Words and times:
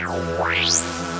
Música 0.00 1.19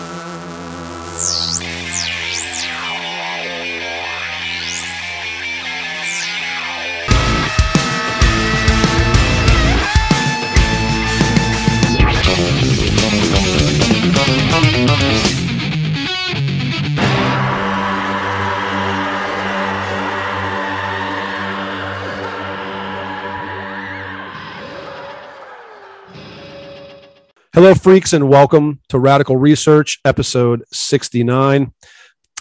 Hello, 27.60 27.74
freaks, 27.74 28.14
and 28.14 28.26
welcome 28.26 28.80
to 28.88 28.98
Radical 28.98 29.36
Research, 29.36 30.00
episode 30.06 30.64
69. 30.72 31.70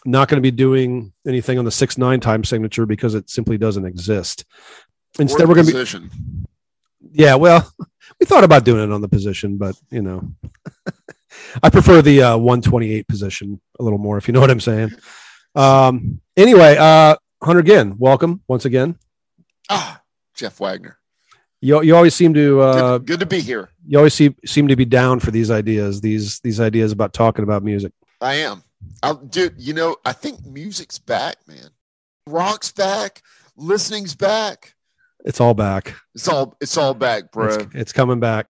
Not 0.06 0.30
going 0.30 0.38
to 0.38 0.42
be 0.42 0.50
doing 0.50 1.12
anything 1.28 1.60
on 1.60 1.66
the 1.66 1.72
6 1.72 1.98
9 1.98 2.22
time 2.22 2.46
signature 2.46 2.86
because 2.86 3.16
it 3.16 3.30
simply 3.30 3.58
doesn't 3.58 3.86
exist. 3.86 4.46
Instead, 5.20 5.50
we're 5.50 5.56
going 5.56 5.68
to 5.68 5.74
be. 5.74 5.78
position. 5.78 6.48
Yeah, 7.12 7.36
well, 7.36 7.70
we 8.22 8.26
thought 8.26 8.46
about 8.46 8.64
doing 8.64 8.82
it 8.82 8.94
on 8.94 9.02
the 9.02 9.10
position, 9.10 9.58
but, 9.58 9.76
you 9.92 10.02
know, 10.02 10.24
I 11.64 11.70
prefer 11.70 12.02
the 12.02 12.24
uh, 12.24 12.38
128 12.38 13.06
position 13.06 13.60
a 13.78 13.84
little 13.84 14.00
more, 14.00 14.18
if 14.18 14.30
you 14.30 14.34
know 14.34 14.40
what 14.40 14.52
I'm 14.52 14.62
saying. 14.62 14.92
Um, 15.54 16.22
anyway, 16.38 16.78
uh, 16.80 17.18
Hunter 17.44 17.64
Ginn, 17.64 17.98
welcome 17.98 18.42
once 18.48 18.64
again. 18.64 18.98
Ah, 19.70 20.02
Jeff 20.34 20.62
Wagner. 20.62 20.99
You, 21.62 21.82
you 21.82 21.96
always 21.96 22.16
seem 22.16 22.34
to 22.36 22.62
uh, 22.62 22.98
Good, 23.00 23.08
good 23.08 23.20
to 23.22 23.26
be 23.26 23.42
here. 23.42 23.70
you 23.86 23.98
always 23.98 24.14
seem, 24.14 24.36
seem 24.46 24.68
to 24.70 24.76
be 24.76 24.86
down 24.86 25.20
for 25.20 25.32
these 25.32 25.52
ideas 25.52 26.00
these 26.02 26.40
these 26.40 26.60
ideas 26.60 26.92
about 26.92 27.12
talking 27.14 27.44
about 27.44 27.64
music 27.64 27.92
I 28.22 28.36
am. 28.36 28.64
I'll, 29.04 29.16
dude, 29.16 29.56
you 29.58 29.74
know, 29.74 29.96
I 30.06 30.12
think 30.14 30.46
music's 30.46 31.00
back, 31.00 31.36
man. 31.48 31.70
Rock's 32.28 32.72
back. 32.72 33.22
Listening's 33.58 34.16
back. 34.16 34.74
it's 35.26 35.42
all 35.42 35.54
back 35.54 35.96
It's 36.16 36.28
all 36.30 36.56
it's 36.62 36.78
all 36.78 36.94
back, 36.94 37.32
bro. 37.32 37.48
it's, 37.56 37.76
it's 37.76 37.92
coming 37.94 38.20
back 38.22 38.48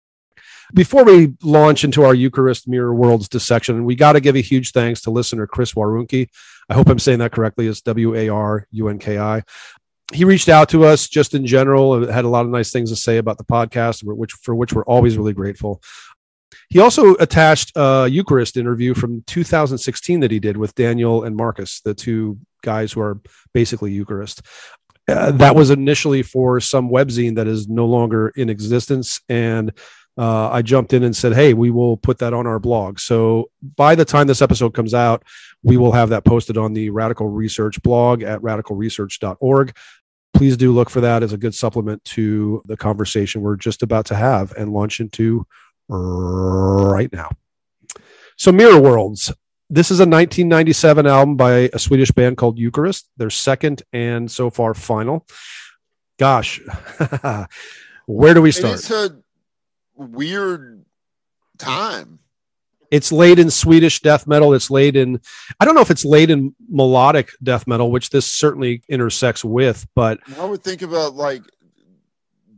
before 0.73 1.03
we 1.03 1.33
launch 1.43 1.83
into 1.83 2.03
our 2.03 2.15
eucharist 2.15 2.67
mirror 2.67 2.93
worlds 2.95 3.29
dissection 3.29 3.85
we 3.85 3.95
got 3.95 4.13
to 4.13 4.19
give 4.19 4.35
a 4.35 4.41
huge 4.41 4.71
thanks 4.71 4.99
to 5.01 5.11
listener 5.11 5.45
chris 5.45 5.73
warunki 5.75 6.27
i 6.69 6.73
hope 6.73 6.89
i'm 6.89 6.97
saying 6.97 7.19
that 7.19 7.31
correctly 7.31 7.67
it's 7.67 7.81
w-a-r-u-n-k-i 7.81 9.43
he 10.13 10.23
reached 10.23 10.49
out 10.49 10.69
to 10.69 10.85
us 10.85 11.07
just 11.07 11.33
in 11.33 11.45
general 11.45 12.07
had 12.07 12.25
a 12.25 12.29
lot 12.29 12.45
of 12.45 12.51
nice 12.51 12.71
things 12.71 12.89
to 12.89 12.95
say 12.95 13.17
about 13.17 13.37
the 13.37 13.43
podcast 13.43 14.03
which 14.03 14.33
for 14.33 14.53
which 14.53 14.73
we're 14.73 14.85
always 14.85 15.17
really 15.17 15.33
grateful 15.33 15.81
he 16.69 16.79
also 16.79 17.15
attached 17.15 17.71
a 17.75 18.07
Eucharist 18.09 18.57
interview 18.57 18.93
from 18.93 19.23
2016 19.27 20.19
that 20.21 20.31
he 20.31 20.39
did 20.39 20.57
with 20.57 20.75
Daniel 20.75 21.23
and 21.23 21.35
Marcus, 21.35 21.81
the 21.81 21.93
two 21.93 22.39
guys 22.63 22.91
who 22.91 23.01
are 23.01 23.19
basically 23.53 23.91
Eucharist. 23.91 24.41
Uh, 25.07 25.31
that 25.31 25.55
was 25.55 25.69
initially 25.69 26.23
for 26.23 26.59
some 26.59 26.89
webzine 26.89 27.35
that 27.35 27.47
is 27.47 27.67
no 27.67 27.85
longer 27.85 28.29
in 28.29 28.49
existence. 28.49 29.21
And 29.29 29.71
uh, 30.17 30.49
I 30.49 30.61
jumped 30.61 30.93
in 30.93 31.03
and 31.03 31.15
said, 31.15 31.33
Hey, 31.33 31.53
we 31.53 31.71
will 31.71 31.97
put 31.97 32.19
that 32.19 32.33
on 32.33 32.47
our 32.47 32.59
blog. 32.59 32.99
So 32.99 33.49
by 33.75 33.95
the 33.95 34.05
time 34.05 34.27
this 34.27 34.41
episode 34.41 34.73
comes 34.73 34.93
out, 34.93 35.23
we 35.63 35.77
will 35.77 35.91
have 35.91 36.09
that 36.09 36.23
posted 36.23 36.57
on 36.57 36.73
the 36.73 36.89
Radical 36.89 37.27
Research 37.27 37.81
blog 37.81 38.23
at 38.23 38.41
radicalresearch.org. 38.41 39.75
Please 40.33 40.57
do 40.57 40.73
look 40.73 40.89
for 40.89 41.01
that 41.01 41.23
as 41.23 41.33
a 41.33 41.37
good 41.37 41.55
supplement 41.55 42.03
to 42.05 42.61
the 42.65 42.77
conversation 42.77 43.41
we're 43.41 43.55
just 43.55 43.83
about 43.83 44.05
to 44.07 44.15
have 44.15 44.51
and 44.53 44.73
launch 44.73 44.99
into 44.99 45.45
right 45.87 47.11
now. 47.11 47.29
So, 48.37 48.51
Mirror 48.51 48.81
Worlds. 48.81 49.33
This 49.67 49.89
is 49.89 49.99
a 49.99 50.03
1997 50.03 51.07
album 51.07 51.37
by 51.37 51.71
a 51.73 51.79
Swedish 51.79 52.11
band 52.11 52.37
called 52.37 52.59
Eucharist, 52.59 53.09
their 53.17 53.31
second 53.31 53.81
and 53.91 54.29
so 54.29 54.51
far 54.51 54.75
final. 54.75 55.25
Gosh, 56.19 56.61
where 58.05 58.35
do 58.35 58.43
we 58.43 58.51
start? 58.51 58.79
Weird 59.95 60.85
time. 61.57 62.19
It's 62.91 63.11
laid 63.11 63.39
in 63.39 63.49
Swedish 63.49 64.01
death 64.01 64.27
metal. 64.27 64.53
It's 64.53 64.69
laid 64.69 64.95
in, 64.95 65.19
I 65.59 65.65
don't 65.65 65.73
know 65.75 65.81
if 65.81 65.89
it's 65.91 66.05
laid 66.05 66.29
in 66.29 66.55
melodic 66.69 67.31
death 67.41 67.65
metal, 67.67 67.91
which 67.91 68.09
this 68.11 68.31
certainly 68.31 68.83
intersects 68.87 69.43
with, 69.43 69.87
but 69.95 70.19
I 70.39 70.45
would 70.45 70.63
think 70.63 70.81
about 70.83 71.15
like 71.15 71.41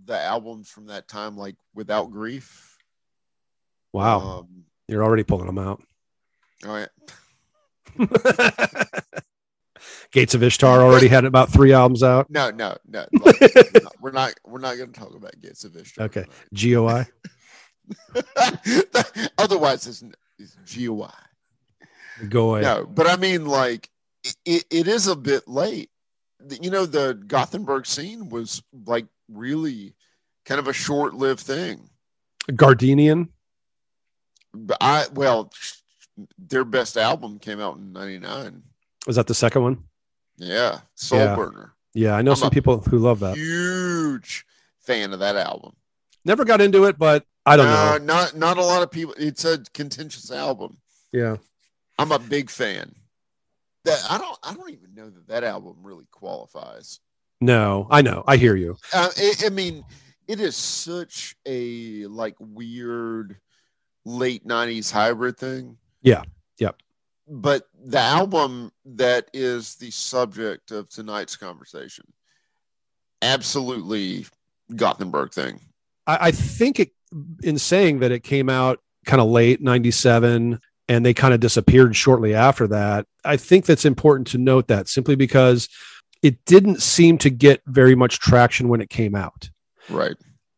the 0.06 0.20
albums 0.20 0.70
from 0.70 0.88
that 0.88 1.08
time, 1.08 1.38
like 1.38 1.56
Without 1.74 2.12
Grief. 2.12 2.78
wow, 3.94 4.20
Um, 4.40 4.66
you're 4.88 5.04
already 5.04 5.24
pulling 5.24 5.48
them 5.48 5.58
out. 5.58 5.82
oh, 6.66 6.78
yeah. 6.78 6.88
Gates 10.12 10.34
of 10.34 10.44
Ishtar 10.44 10.82
already 10.82 11.08
had 11.08 11.26
about 11.26 11.50
three 11.50 11.74
albums 11.74 12.04
out. 12.04 12.30
No, 12.30 12.50
no, 12.50 12.78
no. 12.88 13.06
like, 13.12 13.42
we're 14.00 14.12
not. 14.12 14.34
We're 14.46 14.60
not 14.60 14.78
going 14.78 14.92
to 14.92 15.00
talk 15.00 15.14
about 15.16 15.40
Gates 15.42 15.64
of 15.64 15.76
Ishtar. 15.76 16.06
Okay. 16.06 16.26
GOI. 16.54 17.06
Otherwise, 19.38 19.88
it's, 19.88 20.04
it's 20.40 20.56
GOI. 20.76 21.10
Go 22.30 22.50
away. 22.50 22.62
No, 22.62 22.86
but 22.86 23.08
I 23.08 23.16
mean, 23.16 23.46
like, 23.46 23.90
it, 24.46 24.66
it 24.70 24.88
is 24.88 25.08
a 25.08 25.16
bit 25.16 25.48
late. 25.48 25.90
You 26.62 26.70
know, 26.70 26.86
the 26.86 27.14
Gothenburg 27.14 27.86
scene 27.86 28.30
was 28.30 28.64
like 28.86 29.08
really 29.30 29.94
kind 30.46 30.60
of 30.60 30.68
a 30.68 30.74
short 30.74 31.14
lived 31.14 31.42
thing. 31.42 31.90
Gardenian. 32.56 33.30
But 34.54 34.78
I, 34.80 35.06
well, 35.14 35.52
their 36.38 36.64
best 36.64 36.98
album 36.98 37.40
came 37.40 37.60
out 37.60 37.78
in 37.78 37.92
99. 37.92 38.64
Was 39.06 39.18
that 39.18 39.28
the 39.28 39.36
second 39.36 39.64
one? 39.64 39.84
Yeah. 40.38 40.80
Soul 40.96 41.20
Yeah. 41.20 41.36
Burner. 41.36 41.74
Yeah, 41.94 42.14
I 42.14 42.22
know 42.22 42.32
I'm 42.32 42.38
some 42.38 42.50
people 42.52 42.80
who 42.80 43.00
love 43.00 43.20
that. 43.22 43.36
Huge 43.36 44.46
fan 44.80 45.14
of 45.14 45.20
that 45.20 45.36
album. 45.36 45.74
Never 46.26 46.46
got 46.46 46.62
into 46.62 46.86
it, 46.86 46.98
but 46.98 47.26
I 47.46 47.56
don't 47.58 47.68
Uh, 47.68 47.98
know. 47.98 48.06
not, 48.06 48.36
not 48.36 48.58
a 48.58 48.64
lot 48.64 48.84
of 48.84 48.92
people. 48.92 49.16
It's 49.18 49.46
a 49.46 49.60
contentious 49.74 50.30
album. 50.32 50.78
Yeah. 51.12 51.38
I'm 51.98 52.12
a 52.12 52.20
big 52.20 52.50
fan. 52.50 52.94
That 53.86 54.04
I 54.10 54.18
don't 54.18 54.38
I 54.44 54.54
don't 54.54 54.70
even 54.72 54.94
know 54.94 55.10
that 55.10 55.28
that 55.30 55.44
album 55.46 55.78
really 55.82 56.06
qualifies. 56.12 57.00
No, 57.40 57.88
I 57.90 58.02
know. 58.02 58.24
I 58.28 58.36
hear 58.38 58.56
you. 58.56 58.78
Uh, 58.94 59.10
I 59.18 59.34
I 59.46 59.50
mean, 59.50 59.86
it 60.28 60.42
is 60.42 60.56
such 60.58 61.36
a 61.46 62.06
like 62.08 62.36
weird 62.40 63.38
late 64.04 64.46
'90s 64.46 64.92
hybrid 64.92 65.38
thing. 65.38 65.78
Yeah. 66.02 66.24
Yep. 66.60 66.76
But 67.28 67.64
the 67.84 68.00
album 68.00 68.72
that 68.86 69.30
is 69.34 69.76
the 69.76 69.92
subject 69.92 70.72
of 70.72 70.88
tonight's 70.90 71.36
conversation, 71.36 72.06
absolutely 73.22 74.26
Gothenburg 74.76 75.34
thing. 75.34 75.60
I, 76.06 76.28
I 76.28 76.32
think 76.32 76.80
it, 76.80 76.92
in 77.44 77.58
saying 77.58 78.00
that 78.00 78.12
it 78.12 78.24
came 78.24 78.50
out 78.50 78.80
kind 79.06 79.22
of 79.22 79.28
late, 79.28 79.62
97, 79.62 80.60
and 80.90 81.06
they 81.06 81.14
kind 81.14 81.34
of 81.34 81.40
disappeared 81.42 81.96
shortly 81.96 82.34
after 82.34 82.68
that, 82.68 83.06
I 83.26 83.36
think 83.36 83.66
that's 83.66 83.86
important 83.86 84.28
to 84.28 84.38
note 84.38 84.68
that 84.68 84.88
simply 84.88 85.16
because 85.16 85.68
it 86.24 86.44
didn't 86.46 86.82
seem 86.82 87.18
to 87.20 87.30
get 87.30 87.62
very 87.68 87.96
much 87.96 88.20
traction 88.20 88.70
when 88.70 88.82
it 88.82 88.90
came 88.90 89.16
out. 89.16 89.50
Right. 89.90 90.16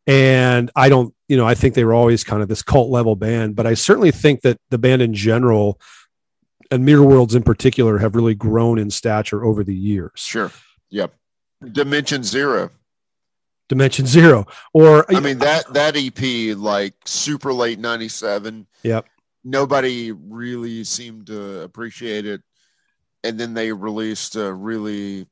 and 0.07 0.72
I 0.75 0.90
don't, 0.90 1.13
you 1.28 1.38
know, 1.38 1.46
I 1.46 1.53
think 1.53 1.75
they 1.75 1.84
were 1.84 1.94
always 1.94 2.24
kind 2.24 2.41
of 2.41 2.47
this 2.50 2.63
cult 2.63 2.90
level 2.90 3.16
band, 3.16 3.56
but 3.56 3.68
I 3.68 3.75
certainly 3.75 4.09
think 4.09 4.41
that 4.41 4.57
the 4.72 4.80
band 4.80 5.03
in 5.03 5.13
general 5.13 5.80
and 6.72 6.85
Mirror 6.85 7.06
Worlds 7.06 7.35
in 7.35 7.44
particular 7.44 7.97
have 7.97 8.16
really 8.16 8.35
grown 8.35 8.78
in 8.78 8.90
stature 8.90 9.44
over 9.44 9.63
the 9.63 9.75
years. 9.75 10.12
Sure. 10.16 10.52
Yep. 10.90 11.13
Dimension 11.72 12.24
Zero. 12.24 12.72
Dimension 13.68 14.07
Zero, 14.07 14.47
or 14.74 15.06
I 15.16 15.19
mean 15.19 15.38
that 15.39 15.71
that 15.74 15.95
EP 15.95 16.57
like 16.57 16.95
super 17.06 17.54
late 17.54 17.77
97. 17.77 18.66
Yep. 18.81 19.06
Nobody 19.44 20.12
really 20.12 20.83
seemed 20.83 21.27
to 21.27 21.62
appreciate 21.62 22.25
it. 22.25 22.42
And 23.24 23.39
then 23.39 23.54
they 23.54 23.71
released 23.71 24.36
a 24.36 24.51
really 24.51 25.27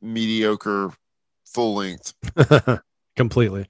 mediocre 0.00 0.92
full 1.44 1.74
length. 1.74 2.14
completely. 3.16 3.66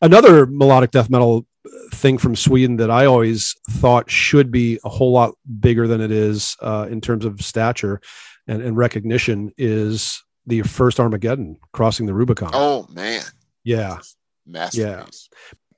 Another 0.00 0.46
melodic 0.46 0.92
death 0.92 1.10
metal 1.10 1.46
thing 1.92 2.18
from 2.18 2.34
Sweden 2.34 2.76
that 2.76 2.90
I 2.90 3.06
always 3.06 3.54
thought 3.70 4.10
should 4.10 4.50
be 4.50 4.78
a 4.84 4.88
whole 4.88 5.12
lot 5.12 5.34
bigger 5.60 5.86
than 5.86 6.00
it 6.00 6.10
is 6.10 6.56
uh, 6.60 6.88
in 6.90 7.00
terms 7.00 7.24
of 7.24 7.40
stature 7.40 8.00
and, 8.46 8.62
and 8.62 8.76
recognition 8.76 9.52
is 9.56 10.22
the 10.46 10.62
first 10.62 10.98
Armageddon 10.98 11.58
crossing 11.72 12.06
the 12.06 12.14
Rubicon. 12.14 12.50
Oh 12.52 12.86
man. 12.90 13.22
Yeah. 13.62 13.98
Masterpiece. 14.44 15.28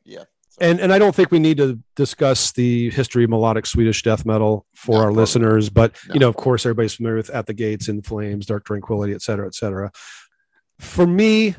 Yeah. 0.04 0.24
and 0.58 0.80
and 0.80 0.92
I 0.92 0.98
don't 0.98 1.14
think 1.14 1.30
we 1.30 1.38
need 1.38 1.58
to 1.58 1.78
discuss 1.96 2.52
the 2.52 2.88
history 2.90 3.24
of 3.24 3.30
melodic 3.30 3.66
Swedish 3.66 4.02
death 4.02 4.24
metal 4.24 4.64
for 4.74 4.92
No, 4.92 4.96
our 4.98 5.04
probably 5.04 5.20
listeners, 5.20 5.68
but 5.68 5.96
you 6.12 6.20
know, 6.20 6.28
of 6.28 6.36
course, 6.36 6.64
everybody's 6.64 6.94
familiar 6.94 7.16
with 7.16 7.28
At 7.30 7.46
the 7.46 7.54
Gates, 7.54 7.88
In 7.88 8.00
Flames, 8.00 8.46
Dark 8.46 8.64
Tranquillity, 8.64 9.12
et 9.12 9.20
cetera, 9.20 9.46
et 9.46 9.54
cetera. 9.54 9.90
For 10.78 11.06
me, 11.06 11.56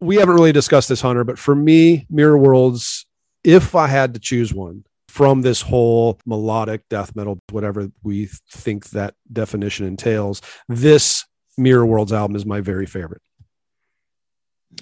we 0.00 0.16
haven't 0.16 0.34
really 0.34 0.52
discussed 0.52 0.88
this, 0.90 1.00
Hunter, 1.00 1.24
but 1.24 1.38
for 1.38 1.54
me, 1.54 2.06
Mirror 2.10 2.38
Worlds, 2.38 3.06
if 3.46 3.76
I 3.76 3.86
had 3.86 4.12
to 4.14 4.20
choose 4.20 4.52
one 4.52 4.84
from 5.06 5.40
this 5.40 5.62
whole 5.62 6.18
melodic 6.26 6.82
death 6.90 7.14
metal, 7.14 7.40
whatever 7.52 7.90
we 8.02 8.28
think 8.50 8.90
that 8.90 9.14
definition 9.32 9.86
entails. 9.86 10.42
This 10.68 11.24
Mirror 11.56 11.86
Worlds 11.86 12.12
album 12.12 12.36
is 12.36 12.44
my 12.44 12.60
very 12.60 12.86
favorite. 12.86 13.22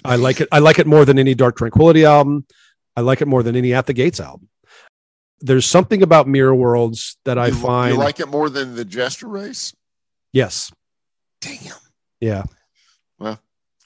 I 0.03 0.15
like 0.15 0.41
it. 0.41 0.49
I 0.51 0.59
like 0.59 0.79
it 0.79 0.87
more 0.87 1.05
than 1.05 1.19
any 1.19 1.35
Dark 1.35 1.57
Tranquillity 1.57 2.05
album. 2.05 2.45
I 2.97 3.01
like 3.01 3.21
it 3.21 3.27
more 3.27 3.43
than 3.43 3.55
any 3.55 3.73
At 3.73 3.85
the 3.85 3.93
Gates 3.93 4.19
album. 4.19 4.49
There's 5.41 5.65
something 5.65 6.01
about 6.01 6.27
Mirror 6.27 6.55
Worlds 6.55 7.17
that 7.23 7.37
I 7.37 7.47
you, 7.47 7.53
find. 7.53 7.93
You 7.93 7.99
like 7.99 8.19
it 8.19 8.27
more 8.27 8.49
than 8.49 8.75
the 8.75 8.83
Jester 8.83 9.27
Race? 9.27 9.75
Yes. 10.33 10.71
Damn. 11.39 11.75
Yeah. 12.19 12.43
Well, 13.19 13.39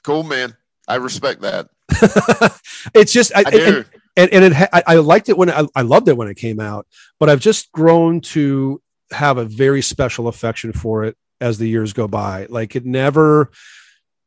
cool, 0.03 0.23
man. 0.23 0.55
I 0.87 0.95
respect 0.95 1.41
that. 1.41 1.67
it's 2.95 3.11
just 3.11 3.35
I, 3.35 3.43
I 3.45 3.51
do. 3.51 3.77
And, 3.77 3.85
and, 4.15 4.31
and 4.31 4.45
it 4.45 4.69
I, 4.73 4.83
I 4.85 4.95
liked 4.95 5.29
it 5.29 5.37
when 5.37 5.49
I, 5.49 5.65
I 5.75 5.81
loved 5.81 6.07
it 6.07 6.17
when 6.17 6.27
it 6.27 6.35
came 6.35 6.59
out, 6.59 6.87
but 7.19 7.29
I've 7.29 7.39
just 7.39 7.71
grown 7.71 8.21
to 8.21 8.81
have 9.11 9.37
a 9.37 9.45
very 9.45 9.81
special 9.81 10.27
affection 10.27 10.73
for 10.73 11.03
it 11.03 11.17
as 11.41 11.57
the 11.57 11.67
years 11.67 11.93
go 11.93 12.07
by. 12.07 12.47
Like 12.49 12.75
it 12.75 12.85
never 12.85 13.49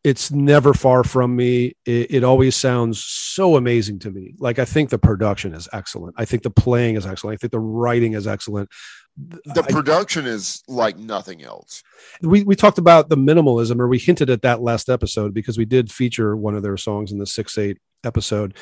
it's 0.05 0.33
never 0.33 0.75
far 0.75 1.05
from 1.05 1.37
me. 1.37 1.77
It, 1.87 2.13
it, 2.13 2.25
always 2.25 2.57
sounds 2.57 3.01
so 3.05 3.57
amazing 3.57 4.01
to 4.01 4.11
me. 4.11 4.35
Like 4.39 4.59
I 4.59 4.65
think 4.65 4.91
the 4.91 4.99
production 4.99 5.55
is 5.55 5.69
excellent. 5.73 6.17
I 6.19 6.25
think 6.25 6.43
the 6.43 6.51
playing 6.51 6.97
is 6.97 7.07
excellent. 7.07 7.35
I 7.35 7.39
think 7.39 7.53
the 7.53 7.61
writing 7.61 8.15
is 8.15 8.27
excellent. 8.27 8.69
The 9.17 9.63
production 9.63 10.27
I, 10.27 10.31
is 10.31 10.63
like 10.67 10.97
nothing 10.97 11.43
else. 11.43 11.83
We 12.21 12.43
we 12.43 12.57
talked 12.57 12.79
about 12.79 13.11
the 13.11 13.17
minimalism, 13.17 13.79
or 13.79 13.87
we 13.87 13.99
hinted 13.99 14.31
at 14.31 14.43
that 14.43 14.63
last 14.63 14.89
episode 14.89 15.35
because 15.35 15.59
we 15.59 15.67
did 15.67 15.93
feature 15.93 16.35
one 16.35 16.57
of 16.57 16.63
their 16.63 16.77
songs 16.77 17.13
in 17.13 17.19
the 17.19 17.27
six 17.27 17.57
eight 17.59 17.79
episode. 18.05 18.55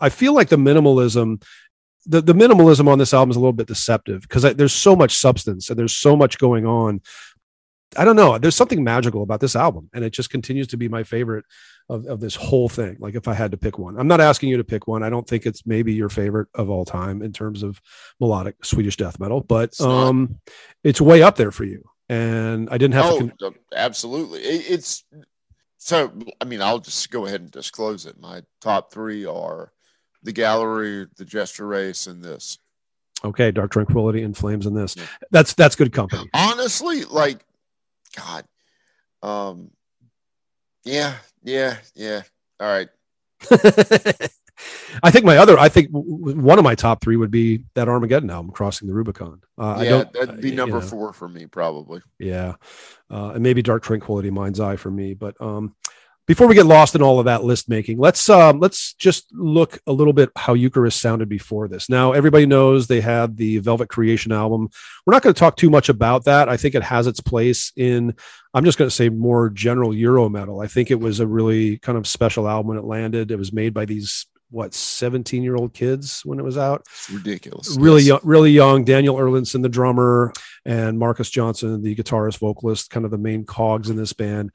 I 0.00 0.08
feel 0.08 0.34
like 0.34 0.48
the 0.48 0.56
minimalism. 0.56 1.42
The, 2.08 2.22
the 2.22 2.34
minimalism 2.34 2.86
on 2.86 2.98
this 2.98 3.12
album 3.12 3.30
is 3.30 3.36
a 3.36 3.40
little 3.40 3.52
bit 3.52 3.66
deceptive 3.66 4.22
because 4.22 4.42
there's 4.54 4.72
so 4.72 4.94
much 4.94 5.16
substance 5.16 5.70
and 5.70 5.76
there's 5.76 5.92
so 5.92 6.14
much 6.14 6.38
going 6.38 6.64
on 6.64 7.00
I 7.96 8.04
don't 8.04 8.16
know. 8.16 8.36
There's 8.38 8.56
something 8.56 8.82
magical 8.82 9.22
about 9.22 9.40
this 9.40 9.56
album, 9.56 9.90
and 9.92 10.04
it 10.04 10.10
just 10.10 10.30
continues 10.30 10.66
to 10.68 10.76
be 10.76 10.88
my 10.88 11.02
favorite 11.02 11.44
of, 11.88 12.06
of 12.06 12.20
this 12.20 12.34
whole 12.34 12.68
thing. 12.68 12.96
Like 12.98 13.14
if 13.14 13.28
I 13.28 13.34
had 13.34 13.52
to 13.52 13.56
pick 13.56 13.78
one, 13.78 13.98
I'm 13.98 14.08
not 14.08 14.20
asking 14.20 14.48
you 14.48 14.56
to 14.56 14.64
pick 14.64 14.86
one. 14.86 15.02
I 15.02 15.10
don't 15.10 15.26
think 15.26 15.46
it's 15.46 15.66
maybe 15.66 15.92
your 15.94 16.08
favorite 16.08 16.48
of 16.54 16.68
all 16.68 16.84
time 16.84 17.22
in 17.22 17.32
terms 17.32 17.62
of 17.62 17.80
melodic 18.20 18.64
Swedish 18.64 18.96
death 18.96 19.20
metal, 19.20 19.40
but 19.40 19.70
it's 19.70 19.80
um, 19.80 20.40
it's 20.82 21.00
way 21.00 21.22
up 21.22 21.36
there 21.36 21.52
for 21.52 21.64
you. 21.64 21.84
And 22.08 22.68
I 22.70 22.78
didn't 22.78 22.94
have 22.94 23.06
oh, 23.06 23.18
to. 23.20 23.32
Con- 23.40 23.54
absolutely. 23.74 24.40
It, 24.40 24.70
it's 24.70 25.04
so. 25.78 26.12
I 26.40 26.44
mean, 26.44 26.62
I'll 26.62 26.80
just 26.80 27.10
go 27.10 27.26
ahead 27.26 27.40
and 27.40 27.50
disclose 27.50 28.06
it. 28.06 28.18
My 28.20 28.42
top 28.60 28.92
three 28.92 29.24
are 29.24 29.72
the 30.26 30.32
Gallery, 30.32 31.06
the 31.16 31.24
Jester 31.24 31.66
Race, 31.66 32.06
and 32.08 32.22
this. 32.22 32.58
Okay, 33.24 33.50
Dark 33.50 33.70
Tranquillity 33.70 34.22
In 34.22 34.34
Flames 34.34 34.66
in 34.66 34.74
this. 34.74 34.96
Yeah. 34.96 35.04
That's 35.30 35.54
that's 35.54 35.76
good 35.76 35.92
company. 35.92 36.28
Honestly, 36.34 37.04
like 37.04 37.44
God. 38.14 38.44
Um, 39.22 39.70
yeah, 40.84 41.14
yeah, 41.42 41.78
yeah. 41.94 42.22
All 42.60 42.68
right. 42.68 42.88
I 45.02 45.10
think 45.10 45.24
my 45.24 45.36
other, 45.36 45.58
I 45.58 45.68
think 45.68 45.90
one 45.92 46.58
of 46.58 46.64
my 46.64 46.74
top 46.74 47.02
three 47.02 47.16
would 47.16 47.30
be 47.30 47.64
that 47.74 47.88
Armageddon 47.88 48.30
album, 48.30 48.50
Crossing 48.50 48.88
the 48.88 48.94
Rubicon. 48.94 49.42
Uh, 49.58 49.82
yeah, 49.84 50.04
that'd 50.12 50.40
be 50.40 50.54
number 50.54 50.76
you 50.76 50.82
know, 50.82 50.88
four 50.88 51.12
for 51.12 51.28
me, 51.28 51.46
probably. 51.46 52.00
Yeah, 52.18 52.54
uh, 53.10 53.32
and 53.34 53.42
maybe 53.42 53.62
Dark 53.62 53.82
Tranquillity, 53.82 54.30
Mind's 54.30 54.58
Eye 54.58 54.76
for 54.76 54.90
me. 54.90 55.14
But 55.14 55.40
um, 55.40 55.74
before 56.26 56.48
we 56.48 56.54
get 56.54 56.66
lost 56.66 56.94
in 56.94 57.02
all 57.02 57.20
of 57.20 57.26
that 57.26 57.44
list 57.44 57.68
making, 57.68 57.98
let's 57.98 58.28
um, 58.28 58.58
let's 58.58 58.94
just 58.94 59.32
look 59.32 59.78
a 59.86 59.92
little 59.92 60.12
bit 60.12 60.30
how 60.36 60.54
Eucharist 60.54 61.00
sounded 61.00 61.28
before 61.28 61.68
this. 61.68 61.88
Now, 61.88 62.12
everybody 62.12 62.46
knows 62.46 62.86
they 62.86 63.00
had 63.00 63.36
the 63.36 63.58
Velvet 63.58 63.88
Creation 63.88 64.32
album. 64.32 64.68
We're 65.04 65.12
not 65.12 65.22
going 65.22 65.34
to 65.34 65.38
talk 65.38 65.56
too 65.56 65.70
much 65.70 65.88
about 65.88 66.24
that. 66.24 66.48
I 66.48 66.56
think 66.56 66.74
it 66.74 66.82
has 66.82 67.06
its 67.06 67.20
place 67.20 67.72
in. 67.76 68.14
I'm 68.54 68.64
just 68.64 68.78
going 68.78 68.88
to 68.88 68.94
say 68.94 69.08
more 69.08 69.50
general 69.50 69.94
Euro 69.94 70.28
metal. 70.28 70.60
I 70.60 70.66
think 70.66 70.90
it 70.90 70.98
was 70.98 71.20
a 71.20 71.26
really 71.26 71.78
kind 71.78 71.96
of 71.96 72.06
special 72.06 72.48
album 72.48 72.68
when 72.68 72.78
it 72.78 72.84
landed. 72.84 73.30
It 73.30 73.38
was 73.38 73.52
made 73.52 73.72
by 73.72 73.84
these 73.84 74.26
what 74.50 74.74
17 74.74 75.42
year 75.42 75.56
old 75.56 75.74
kids 75.74 76.22
when 76.24 76.38
it 76.38 76.44
was 76.44 76.58
out. 76.58 76.82
It's 76.82 77.10
ridiculous. 77.10 77.76
Really 77.78 78.02
yes. 78.02 78.08
young, 78.08 78.20
really 78.24 78.50
young. 78.50 78.84
Daniel 78.84 79.16
Erlandsson, 79.16 79.62
the 79.62 79.68
drummer, 79.68 80.32
and 80.64 80.98
Marcus 80.98 81.30
Johnson, 81.30 81.82
the 81.82 81.94
guitarist, 81.94 82.38
vocalist, 82.38 82.90
kind 82.90 83.04
of 83.04 83.10
the 83.10 83.18
main 83.18 83.44
cogs 83.44 83.90
in 83.90 83.96
this 83.96 84.12
band. 84.12 84.50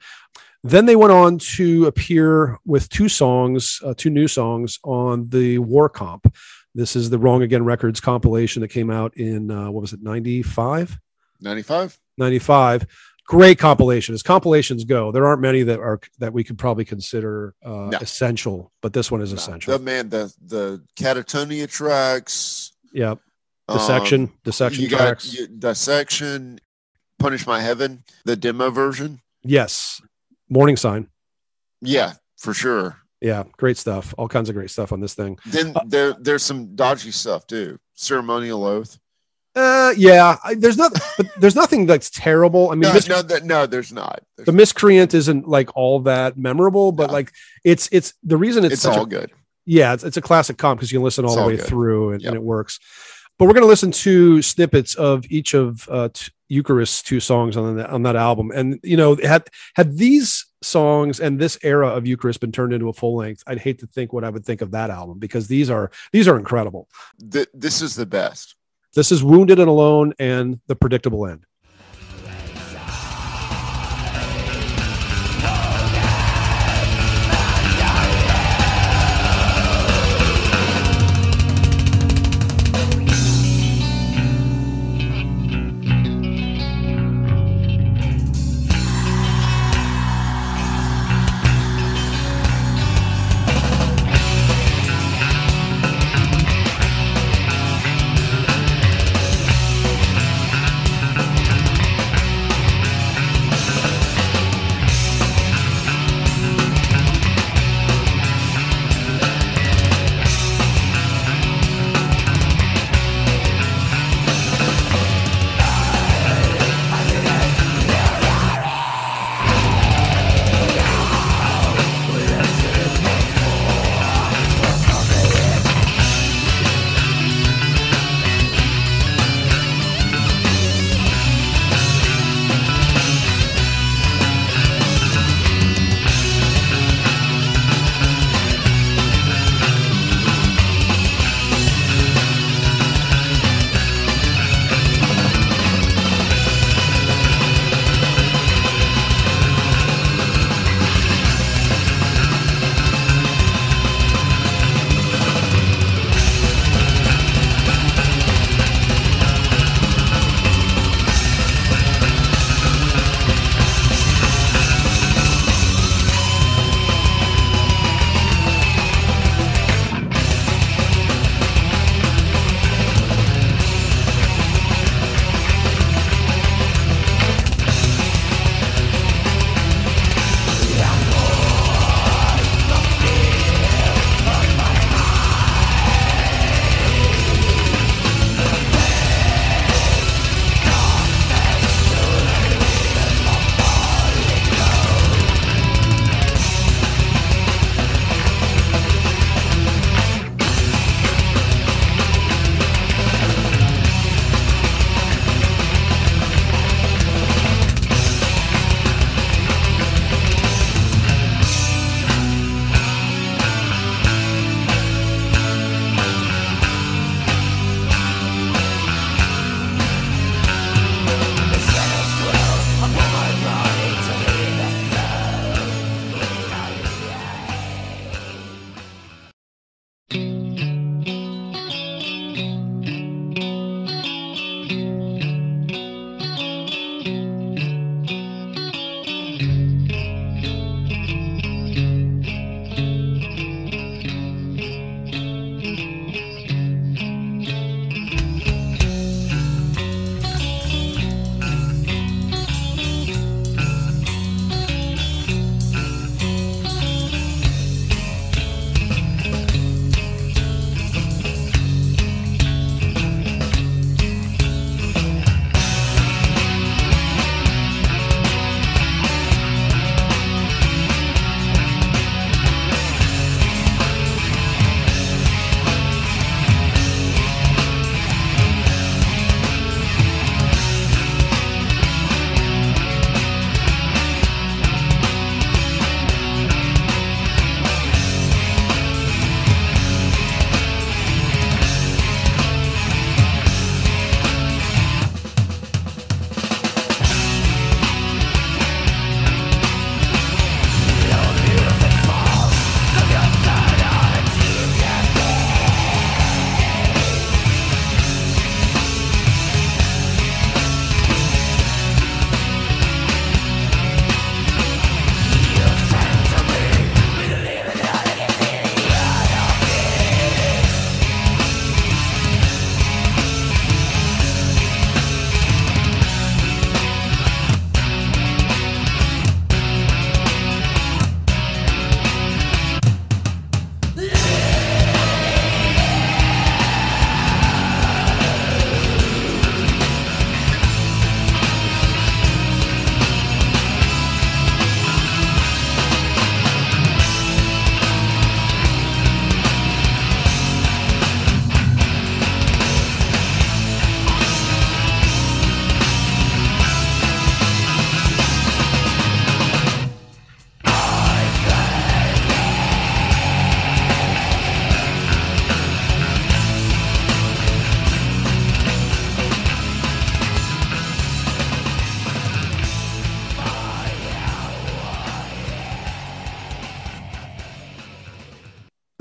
Then 0.64 0.86
they 0.86 0.96
went 0.96 1.12
on 1.12 1.38
to 1.38 1.86
appear 1.86 2.58
with 2.64 2.88
two 2.88 3.08
songs, 3.08 3.80
uh, 3.84 3.94
two 3.96 4.10
new 4.10 4.28
songs 4.28 4.78
on 4.84 5.28
the 5.28 5.58
War 5.58 5.88
Comp. 5.88 6.32
This 6.74 6.94
is 6.94 7.10
the 7.10 7.18
Wrong 7.18 7.42
Again 7.42 7.64
Records 7.64 8.00
compilation 8.00 8.62
that 8.62 8.68
came 8.68 8.90
out 8.90 9.16
in, 9.16 9.50
uh, 9.50 9.70
what 9.70 9.80
was 9.80 9.92
it, 9.92 10.02
95? 10.02 10.98
95. 11.40 11.98
95. 12.16 12.86
Great 13.26 13.58
compilation. 13.58 14.14
As 14.14 14.22
compilations 14.22 14.84
go, 14.84 15.10
there 15.10 15.26
aren't 15.26 15.40
many 15.40 15.62
that 15.62 15.80
are 15.80 16.00
that 16.18 16.32
we 16.32 16.44
could 16.44 16.58
probably 16.58 16.84
consider 16.84 17.54
uh, 17.64 17.88
no. 17.90 17.98
essential, 18.00 18.72
but 18.80 18.92
this 18.92 19.10
one 19.10 19.22
is 19.22 19.32
no. 19.32 19.36
essential. 19.36 19.78
The 19.78 19.82
man, 19.82 20.08
the 20.08 20.34
the 20.44 20.82
Katatonia 20.96 21.70
tracks. 21.70 22.72
Yep. 22.92 23.20
Dissection, 23.72 24.22
um, 24.22 24.32
dissection 24.44 24.88
tracks. 24.88 25.34
Got, 25.34 25.60
dissection, 25.60 26.60
Punish 27.18 27.46
My 27.46 27.60
Heaven, 27.60 28.02
the 28.24 28.36
demo 28.36 28.70
version. 28.70 29.20
Yes, 29.44 30.02
Mourning 30.52 30.76
Sign. 30.76 31.08
Yeah, 31.80 32.12
for 32.36 32.52
sure. 32.52 32.98
Yeah, 33.22 33.44
great 33.56 33.78
stuff. 33.78 34.14
All 34.18 34.28
kinds 34.28 34.48
of 34.48 34.54
great 34.54 34.70
stuff 34.70 34.92
on 34.92 35.00
this 35.00 35.14
thing. 35.14 35.38
Then 35.46 35.72
uh, 35.74 35.80
there 35.86 36.12
there's 36.12 36.42
some 36.42 36.74
dodgy 36.76 37.10
stuff 37.10 37.46
too. 37.46 37.78
Ceremonial 37.94 38.64
oath. 38.64 38.98
Uh, 39.54 39.94
yeah. 39.96 40.36
I, 40.42 40.54
there's 40.54 40.76
not, 40.76 40.92
but 41.16 41.26
there's 41.38 41.54
nothing 41.54 41.86
that's 41.86 42.10
terrible. 42.10 42.70
I 42.70 42.74
mean, 42.74 42.82
no, 42.82 42.94
mis- 42.94 43.08
no, 43.08 43.22
no, 43.44 43.66
there's 43.66 43.92
not. 43.92 44.22
There's 44.36 44.46
the 44.46 44.52
miscreant 44.52 45.14
isn't 45.14 45.46
like 45.46 45.76
all 45.76 46.00
that 46.00 46.36
memorable, 46.36 46.92
but 46.92 47.08
no. 47.08 47.12
like 47.12 47.32
it's 47.64 47.88
it's 47.92 48.14
the 48.22 48.36
reason 48.36 48.64
it's, 48.64 48.74
it's 48.74 48.86
all 48.86 49.04
a, 49.04 49.06
good. 49.06 49.30
Yeah, 49.64 49.94
it's, 49.94 50.04
it's 50.04 50.16
a 50.16 50.22
classic 50.22 50.58
comp 50.58 50.80
because 50.80 50.90
you 50.90 50.98
can 50.98 51.04
listen 51.04 51.24
all 51.24 51.30
it's 51.30 51.36
the 51.36 51.42
all 51.42 51.48
way 51.48 51.56
good. 51.56 51.66
through 51.66 52.12
and, 52.12 52.22
yep. 52.22 52.30
and, 52.30 52.36
it 52.36 52.42
works. 52.42 52.78
But 53.38 53.46
we're 53.46 53.54
going 53.54 53.64
to 53.64 53.68
listen 53.68 53.90
to 53.90 54.42
snippets 54.42 54.94
of 54.94 55.24
each 55.30 55.54
of 55.54 55.88
uh, 55.90 56.10
t- 56.12 56.30
Eucharist's 56.48 57.02
two 57.02 57.18
songs 57.18 57.56
on 57.56 57.76
that 57.76 57.90
on 57.90 58.02
that 58.02 58.16
album, 58.16 58.52
and 58.54 58.78
you 58.82 58.96
know, 58.96 59.16
had 59.16 59.48
had 59.74 59.96
these 59.96 60.46
songs 60.62 61.20
and 61.20 61.38
this 61.38 61.58
era 61.62 61.88
of 61.88 62.06
Eucharist 62.06 62.40
been 62.40 62.52
turned 62.52 62.72
into 62.72 62.88
a 62.88 62.92
full 62.92 63.16
length, 63.16 63.42
I'd 63.46 63.58
hate 63.58 63.80
to 63.80 63.86
think 63.86 64.12
what 64.12 64.24
I 64.24 64.30
would 64.30 64.44
think 64.44 64.60
of 64.60 64.70
that 64.72 64.90
album 64.90 65.18
because 65.18 65.48
these 65.48 65.70
are 65.70 65.90
these 66.12 66.28
are 66.28 66.38
incredible. 66.38 66.88
Th- 67.30 67.48
this 67.52 67.82
is 67.82 67.94
the 67.94 68.06
best. 68.06 68.54
This 68.94 69.10
is 69.10 69.24
Wounded 69.24 69.58
and 69.58 69.68
Alone 69.68 70.12
and 70.18 70.60
The 70.66 70.76
Predictable 70.76 71.26
End. 71.26 71.44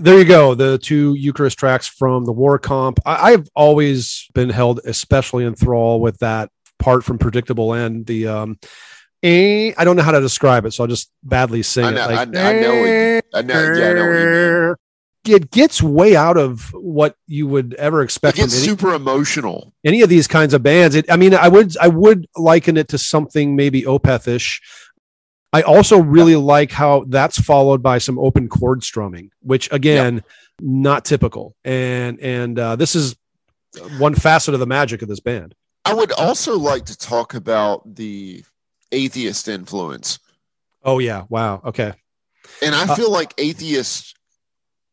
There 0.02 0.18
you 0.18 0.26
go. 0.26 0.56
The 0.56 0.78
two 0.78 1.16
Eucharist 1.16 1.58
tracks 1.58 1.88
from 1.88 2.26
the 2.26 2.32
War 2.32 2.60
Comp. 2.60 3.00
I, 3.06 3.32
have 3.32 3.48
always 3.56 4.28
been 4.34 4.50
held 4.50 4.80
especially 4.86 5.46
in 5.46 5.56
thrall 5.56 6.02
with 6.02 6.18
that 6.20 6.50
part 6.80 7.04
from 7.04 7.18
Predictable 7.18 7.74
End. 7.74 8.06
The 8.06 8.28
um, 8.28 8.60
eh, 9.24 9.74
I 9.78 9.84
don't 9.84 9.96
know 9.96 10.04
how 10.04 10.12
to 10.12 10.22
describe 10.22 10.66
it, 10.66 10.72
so 10.72 10.84
I'll 10.84 10.88
just 10.88 11.12
badly 11.24 11.64
sing 11.64 11.86
I 11.86 11.92
know, 11.92 12.04
it. 12.04 12.12
Like, 12.12 12.18
I, 12.18 12.22
I 12.22 12.62
know, 12.62 12.74
it, 12.74 13.26
I 13.34 13.42
know, 13.42 13.74
yeah, 13.74 13.90
I 13.90 13.94
know 13.94 14.76
it 15.28 15.52
gets 15.52 15.82
way 15.82 16.16
out 16.16 16.38
of 16.38 16.74
what 16.74 17.16
you 17.28 17.48
would 17.48 17.74
ever 17.76 18.02
expect. 18.02 18.38
It 18.38 18.42
gets 18.42 18.58
any, 18.58 18.66
super 18.66 18.94
emotional. 18.94 19.74
Any 19.84 20.02
of 20.02 20.10
these 20.10 20.28
kinds 20.28 20.54
of 20.54 20.64
bands. 20.64 20.96
It, 20.96 21.12
I 21.12 21.18
mean, 21.18 21.34
I 21.34 21.48
would 21.48 21.78
I 21.78 21.88
would 21.88 22.28
liken 22.36 22.78
it 22.78 22.88
to 22.90 22.98
something 22.98 23.56
maybe 23.56 23.84
Opethish 23.84 24.60
I 25.54 25.62
also 25.64 26.00
really 26.00 26.36
like 26.36 26.72
how 26.72 27.04
that's 27.08 27.40
followed 27.40 27.84
by 27.84 27.98
some 27.98 28.18
open 28.18 28.48
chord 28.48 28.84
strumming, 28.84 29.32
which 29.42 29.72
again, 29.72 30.24
not 30.60 31.04
typical. 31.06 31.56
And 31.66 32.20
and 32.20 32.58
uh, 32.58 32.76
this 32.78 32.96
is 32.96 33.16
one 33.98 34.16
facet 34.16 34.54
of 34.54 34.60
the 34.60 34.66
magic 34.66 35.02
of 35.02 35.10
this 35.10 35.20
band. 35.20 35.56
I 35.84 35.94
would 35.94 36.12
also 36.14 36.58
like 36.58 36.86
to 36.86 36.98
talk 36.98 37.34
about 37.34 37.96
the 37.96 38.44
atheist 38.92 39.48
influence. 39.48 40.20
Oh 40.84 41.00
yeah, 41.00 41.26
wow, 41.30 41.62
okay. 41.66 41.94
And 42.62 42.74
I 42.74 42.84
uh, 42.88 42.96
feel 42.96 43.12
like 43.12 43.34
atheists 43.38 44.14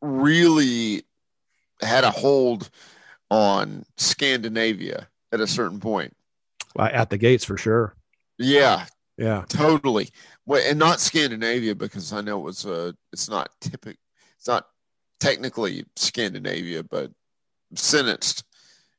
really 0.01 1.05
had 1.81 2.05
a 2.05 2.11
hold 2.11 2.71
on 3.31 3.85
Scandinavia 3.97 5.09
at 5.33 5.41
a 5.41 5.47
certain 5.47 5.81
point. 5.81 6.17
At 6.79 7.11
the 7.11 7.19
gates 7.19 7.45
for 7.45 7.57
sure. 7.57 7.95
Yeah, 8.39 8.87
yeah, 9.19 9.45
totally. 9.49 10.09
Well, 10.47 10.63
and 10.65 10.79
not 10.79 11.01
Scandinavia 11.01 11.75
because 11.75 12.13
I 12.13 12.21
know 12.21 12.41
it 12.41 12.45
was 12.45 12.65
a. 12.65 12.95
It's 13.13 13.29
not 13.29 13.51
typical. 13.61 14.01
It's 14.37 14.47
not 14.47 14.67
technically 15.21 15.85
Scandinavia, 15.97 16.85
but 16.85 17.11
sentenced 17.75 18.45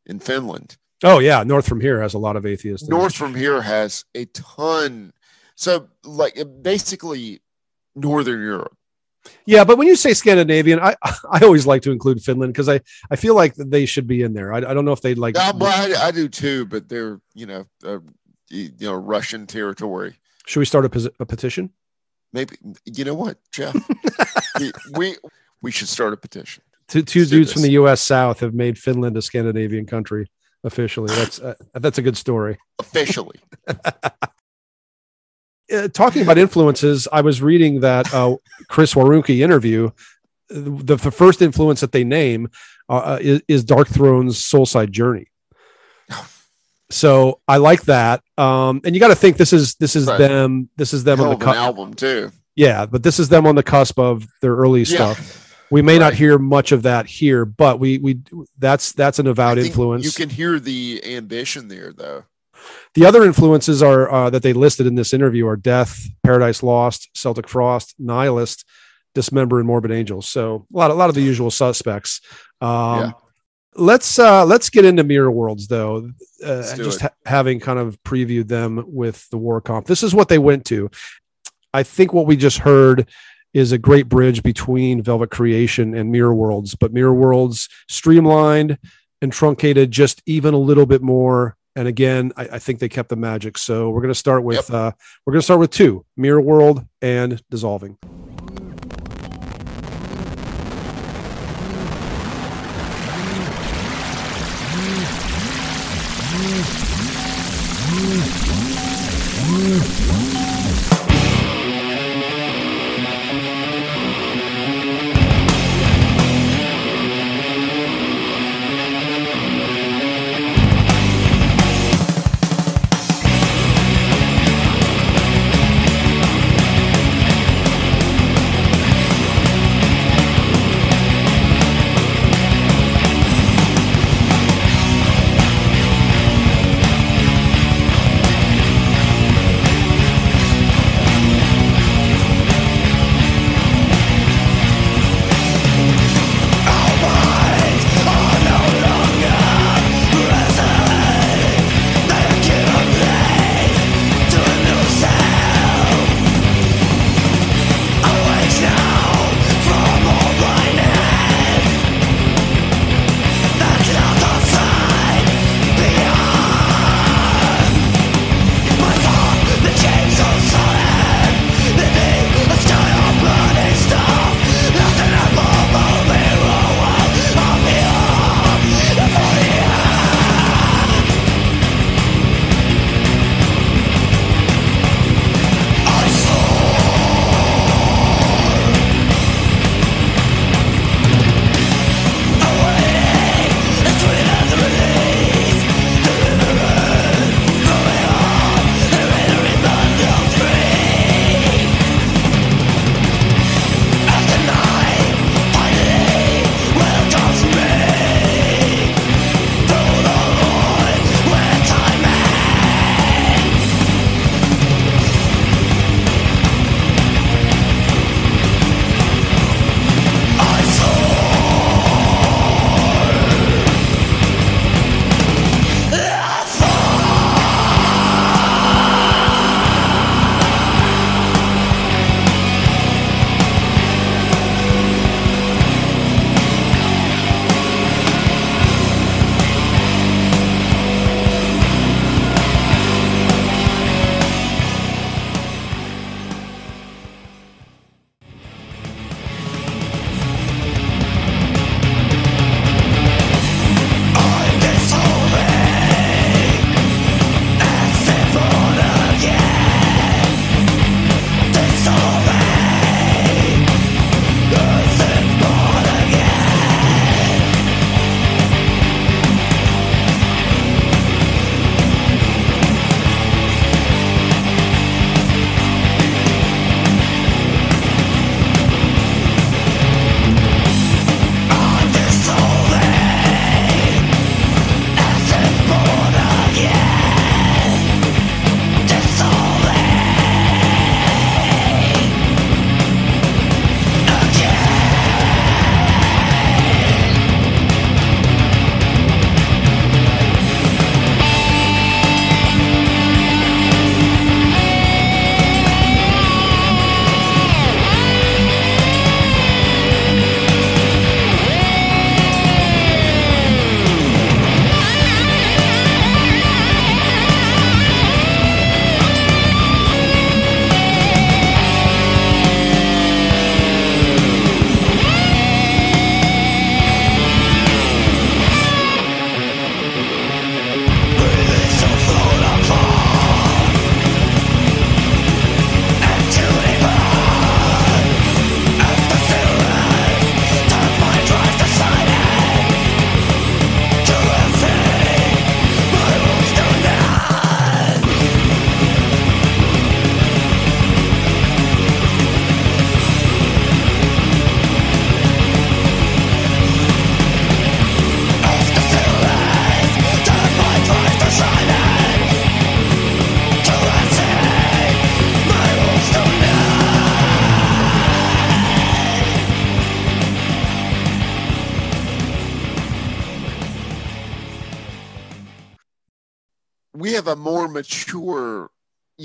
in 0.06 0.20
Finland. 0.20 0.78
Oh 1.04 1.20
yeah, 1.20 1.44
north 1.44 1.68
from 1.68 1.80
here 1.80 2.02
has 2.02 2.14
a 2.14 2.20
lot 2.20 2.36
of 2.36 2.46
atheists. 2.46 2.88
North 2.90 3.16
from 3.16 3.34
here 3.34 3.62
has 3.62 4.04
a 4.14 4.26
ton. 4.26 5.14
So 5.56 5.88
like 6.04 6.38
basically 6.62 7.42
northern 7.96 8.42
Europe. 8.42 8.76
Yeah, 9.46 9.64
but 9.64 9.78
when 9.78 9.88
you 9.88 9.96
say 9.96 10.14
Scandinavian, 10.14 10.80
I 10.80 10.96
I 11.32 11.40
always 11.42 11.66
like 11.66 11.82
to 11.84 11.92
include 11.92 12.22
Finland 12.22 12.54
because 12.54 12.70
I 12.70 12.82
I 13.10 13.16
feel 13.16 13.36
like 13.36 13.56
they 13.56 13.86
should 13.86 14.08
be 14.08 14.22
in 14.22 14.34
there. 14.34 14.54
I, 14.54 14.58
I 14.58 14.74
don't 14.74 14.86
know 14.86 14.92
if 14.92 15.02
they'd 15.02 15.18
like. 15.18 15.36
Yeah, 15.36 15.52
I, 15.62 15.94
I, 16.08 16.12
do 16.12 16.28
too, 16.28 16.66
but 16.66 16.90
they're 16.90 17.20
you 17.34 17.46
know 17.46 17.66
uh, 17.86 18.00
you 18.50 18.72
know 18.80 18.94
Russian 18.94 19.48
territory. 19.48 20.16
Should 20.46 20.60
we 20.60 20.66
start 20.66 20.86
a, 20.86 21.12
a 21.20 21.26
petition? 21.26 21.72
Maybe 22.34 22.56
you 22.86 23.06
know 23.06 23.16
what, 23.16 23.38
Jeff? 23.52 23.76
we, 24.60 24.72
we, 24.94 25.16
we 25.62 25.72
should 25.72 25.88
start 25.88 26.14
a 26.14 26.18
petition. 26.18 26.64
Two, 26.88 27.02
two 27.04 27.26
dudes 27.26 27.54
from 27.54 27.62
the 27.62 27.72
U.S. 27.72 28.02
South 28.02 28.40
have 28.40 28.54
made 28.54 28.78
Finland 28.78 29.16
a 29.18 29.22
Scandinavian 29.22 29.86
country 29.86 30.28
officially. 30.64 31.14
That's 31.16 31.40
uh, 31.40 31.56
that's 31.74 31.98
a 31.98 32.02
good 32.02 32.18
story. 32.18 32.58
Officially. 32.80 33.40
uh, 33.68 34.28
talking 35.94 36.22
about 36.22 36.38
influences, 36.38 37.08
I 37.12 37.22
was 37.22 37.42
reading 37.42 37.82
that 37.82 38.12
uh, 38.14 38.38
Chris 38.68 38.94
Warunki 38.94 39.40
interview. 39.40 39.92
The, 40.50 40.98
the 40.98 41.12
first 41.12 41.44
influence 41.44 41.82
that 41.82 41.92
they 41.92 42.04
name 42.04 42.50
uh, 42.90 42.98
uh, 42.98 43.20
is, 43.22 43.42
is 43.48 43.64
Darkthrone's 43.64 44.40
Soulside 44.40 44.90
Journey. 44.90 45.28
So 46.92 47.40
I 47.48 47.58
like 47.58 47.84
that. 47.84 48.24
Um, 48.38 48.82
and 48.84 48.96
you 48.96 49.00
got 49.00 49.10
to 49.10 49.16
think 49.16 49.38
this 49.38 49.54
is 49.54 49.76
this 49.76 49.96
is 49.96 50.08
right. 50.08 50.18
them. 50.18 50.70
This 50.76 50.94
is 50.94 51.04
them 51.04 51.20
Hell 51.20 51.34
on 51.34 51.40
the 51.40 51.46
cu- 51.46 51.52
album 51.52 51.94
too. 51.94 52.32
Yeah, 52.56 52.86
but 52.86 53.04
this 53.04 53.20
is 53.20 53.30
them 53.30 53.46
on 53.46 53.56
the 53.56 53.64
cusp 53.64 54.00
of 54.00 54.26
their 54.42 54.56
early 54.56 54.82
yeah. 54.82 54.96
stuff. 54.96 55.56
We 55.72 55.84
may 55.84 55.94
right. 55.94 56.00
not 56.00 56.14
hear 56.16 56.40
much 56.40 56.72
of 56.72 56.84
that 56.84 57.06
here, 57.06 57.46
but 57.46 57.80
we 57.80 58.00
we 58.00 58.20
that's 58.58 58.92
that's 58.94 59.20
an 59.20 59.28
avowed 59.28 59.60
influence. 59.60 60.04
You 60.04 60.12
can 60.12 60.30
hear 60.30 60.60
the 60.60 61.02
ambition 61.06 61.68
there, 61.68 61.94
though. 61.94 62.24
The 62.96 63.06
other 63.06 63.24
influences 63.24 63.84
are 63.84 64.12
uh, 64.12 64.30
that 64.32 64.42
they 64.42 64.54
listed 64.54 64.88
in 64.88 64.96
this 64.96 65.14
interview 65.14 65.48
are 65.48 65.56
Death, 65.56 66.08
Paradise 66.24 66.64
Lost, 66.64 67.10
Celtic 67.14 67.48
Frost, 67.48 67.96
Nihilist, 68.00 68.66
Dismember, 69.14 69.60
and 69.60 69.68
Morbid 69.68 69.92
Angels. 69.92 70.28
So 70.28 70.66
a 70.74 70.78
lot, 70.78 70.92
a 70.92 70.96
lot 70.96 71.10
of 71.10 71.16
the 71.16 71.22
usual 71.22 71.52
suspects. 71.52 72.20
Um, 72.62 73.00
yeah 73.00 73.12
let's 73.76 74.18
uh 74.20 74.46
let's 74.46 74.70
get 74.70 74.86
into 74.86 75.04
mirror 75.04 75.32
worlds 75.32 75.68
though 75.68 76.10
uh, 76.44 76.76
just 76.76 77.02
ha- 77.02 77.10
having 77.26 77.60
kind 77.60 77.80
of 77.80 78.02
previewed 78.04 78.48
them 78.48 78.84
with 78.88 79.30
the 79.30 79.38
war 79.38 79.62
comp. 79.62 79.88
This 79.88 80.04
is 80.04 80.14
what 80.14 80.30
they 80.30 80.38
went 80.38 80.66
to. 80.66 80.90
I 81.74 81.84
think 81.84 82.14
what 82.14 82.26
we 82.26 82.36
just 82.36 82.60
heard 82.60 83.10
is 83.54 83.72
a 83.72 83.78
great 83.78 84.08
bridge 84.08 84.44
between 84.44 85.02
velvet 85.02 85.32
creation 85.32 85.96
and 85.96 86.12
mirror 86.12 86.34
worlds 86.36 86.76
but 86.76 86.94
mirror 86.94 87.14
worlds 87.14 87.68
streamlined 87.88 88.78
and 89.22 89.34
truncated 89.34 89.92
just 89.92 90.22
even 90.26 90.54
a 90.54 90.58
little 90.58 90.86
bit 90.86 91.02
more. 91.02 91.56
And 91.76 91.88
again 91.88 92.32
i, 92.38 92.44
I 92.54 92.60
think 92.60 92.80
they 92.80 92.90
kept 92.90 93.10
the 93.10 93.16
magic. 93.16 93.58
So 93.58 93.90
we're 93.90 94.02
going 94.02 94.14
to 94.14 94.16
start 94.16 94.44
with 94.44 94.70
yep. 94.70 94.72
uh 94.72 94.92
we're 95.26 95.34
going 95.34 95.42
to 95.42 95.46
start 95.46 95.60
with 95.60 95.72
two 95.72 96.06
mirror 96.16 96.42
world 96.42 96.86
and 97.02 97.42
dissolving 97.50 97.98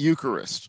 Eucharist, 0.05 0.69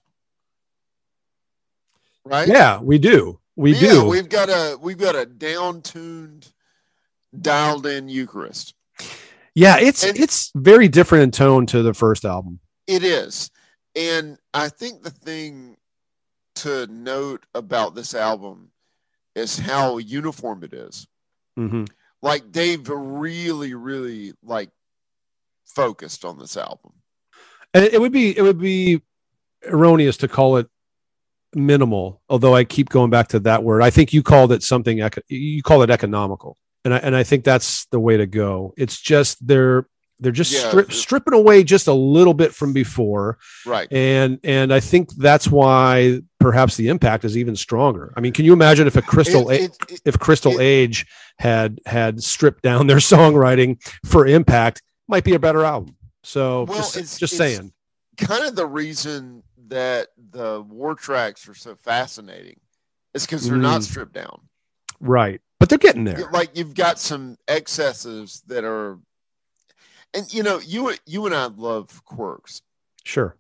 right? 2.24 2.48
Yeah, 2.48 2.80
we 2.82 2.98
do. 2.98 3.40
We 3.56 3.74
yeah, 3.74 3.80
do. 3.80 4.08
We've 4.08 4.30
got 4.30 4.50
a 4.50 4.78
we've 4.82 4.98
got 4.98 5.16
a 5.16 5.26
down 5.26 5.82
tuned, 5.82 6.52
dialed 7.40 7.86
in 7.86 8.10
Eucharist. 8.10 8.74
Yeah, 9.54 9.78
it's 9.80 10.04
And- 10.04 10.18
it's 10.20 10.52
very 10.56 10.88
different 10.88 11.24
in 11.24 11.32
tone 11.32 11.66
to 11.68 11.82
the 11.82 11.94
first 11.94 12.26
album. 12.26 12.60
It 12.88 13.04
is. 13.04 13.50
And 13.96 14.38
I 14.54 14.70
think 14.70 15.04
the 15.04 15.10
thing 15.10 15.78
to 16.56 16.88
note 16.88 17.46
about 17.56 17.96
this 17.96 18.14
album 18.14 18.72
is 19.34 19.58
how 19.58 19.98
uniform 19.98 20.64
it 20.64 20.74
is. 20.74 21.08
hmm 21.56 21.86
Like 22.22 22.52
they've 22.52 22.88
really, 22.88 23.74
really 23.74 24.34
like 24.44 24.72
focused 25.66 26.26
on 26.26 26.38
this 26.38 26.58
album. 26.58 26.92
And 27.74 27.86
it 27.86 28.00
would 28.00 28.12
be 28.12 28.38
it 28.38 28.42
would 28.42 28.60
be 28.60 29.02
erroneous 29.68 30.18
to 30.18 30.28
call 30.28 30.58
it 30.58 30.68
minimal, 31.54 32.22
although 32.30 32.54
I 32.56 32.64
keep 32.64 32.90
going 32.90 33.10
back 33.10 33.30
to 33.30 33.40
that 33.42 33.64
word. 33.64 33.82
I 33.82 33.90
think 33.90 34.14
you 34.14 34.24
called 34.24 34.52
it 34.52 34.64
something 34.64 35.00
you 35.28 35.64
call 35.64 35.82
it 35.84 35.90
economical. 35.90 36.58
And 36.84 36.94
I 36.94 36.98
and 36.98 37.16
I 37.16 37.24
think 37.24 37.44
that's 37.44 37.86
the 37.88 38.00
way 38.00 38.18
to 38.18 38.26
go. 38.28 38.74
It's 38.78 39.00
just 39.02 39.46
they're 39.46 39.88
they're 40.20 40.32
just 40.32 40.54
Yeah. 40.54 40.70
strip, 40.70 40.94
stripping 40.94 41.34
away 41.34 41.64
just 41.64 41.88
a 41.88 41.94
little 41.94 42.34
bit 42.34 42.54
from 42.54 42.72
before 42.74 43.38
Right. 43.66 43.92
and 43.92 44.40
and 44.44 44.74
I 44.74 44.80
think 44.80 45.14
that's 45.16 45.48
why 45.48 46.22
perhaps 46.40 46.78
the 46.78 46.88
impact 46.90 47.26
is 47.26 47.38
even 47.38 47.56
stronger. 47.56 48.14
I 48.16 48.22
mean, 48.22 48.32
can 48.34 48.46
you 48.46 48.54
imagine 48.54 48.88
if 48.88 48.96
a 48.96 49.02
Crystal 49.02 49.50
It- 49.50 49.62
it- 49.62 49.78
it- 49.92 50.02
if 50.06 50.20
Crystal 50.20 50.60
Age 50.62 51.06
had 51.40 51.80
had 51.86 52.22
stripped 52.24 52.64
down 52.64 52.88
their 52.88 52.98
songwriting 52.98 53.78
for 54.06 54.26
impact, 54.26 54.82
might 55.08 55.24
be 55.24 55.34
a 55.34 55.40
better 55.40 55.64
album. 55.66 55.96
So 56.24 56.64
Well, 56.64 56.78
just, 56.78 56.96
it's- 56.98 57.18
just 57.20 57.34
it's- 57.34 57.56
saying. 57.58 57.72
kind 58.18 58.46
of 58.46 58.56
the 58.56 58.66
reason 58.68 59.44
that 59.70 60.10
the 60.32 60.62
war 60.62 60.96
tracks 60.96 61.48
are 61.48 61.54
so 61.56 61.76
fascinating 61.76 62.60
is 63.14 63.26
because 63.26 63.48
they're 63.48 63.58
not 63.58 63.82
Mm. 63.82 63.86
stripped 63.86 64.14
down. 64.14 64.48
Right. 65.00 65.42
But 65.60 65.70
they're 65.70 65.78
getting 65.78 66.04
there. 66.04 66.30
Like 66.32 66.58
you've 66.58 66.74
got 66.76 67.00
some 67.00 67.38
excesses 67.48 68.44
that 68.48 68.64
are, 68.64 69.00
and 70.14 70.32
you 70.34 70.44
know, 70.44 70.60
you 70.60 70.94
you 71.06 71.26
and 71.26 71.34
I 71.36 71.46
love 71.46 72.04
quirks. 72.06 72.62
Sure. 73.04 73.36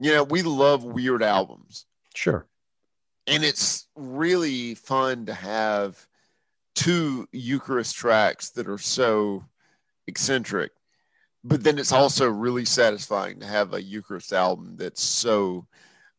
You 0.00 0.12
know, 0.12 0.24
we 0.24 0.42
love 0.42 0.84
weird 0.84 1.22
albums, 1.22 1.84
Sure. 2.14 2.46
and 3.26 3.44
it's 3.44 3.86
really 3.96 4.74
fun 4.74 5.26
to 5.26 5.34
have 5.34 6.06
two 6.74 7.28
Eucharist 7.32 7.96
tracks 7.96 8.50
that 8.50 8.68
are 8.68 8.78
so 8.78 9.44
eccentric. 10.06 10.72
But 11.44 11.62
then 11.62 11.78
it's 11.78 11.92
also 11.92 12.28
really 12.28 12.64
satisfying 12.64 13.40
to 13.40 13.46
have 13.46 13.72
a 13.72 13.82
Eucharist 13.82 14.32
album 14.32 14.76
that's 14.76 15.02
so 15.02 15.66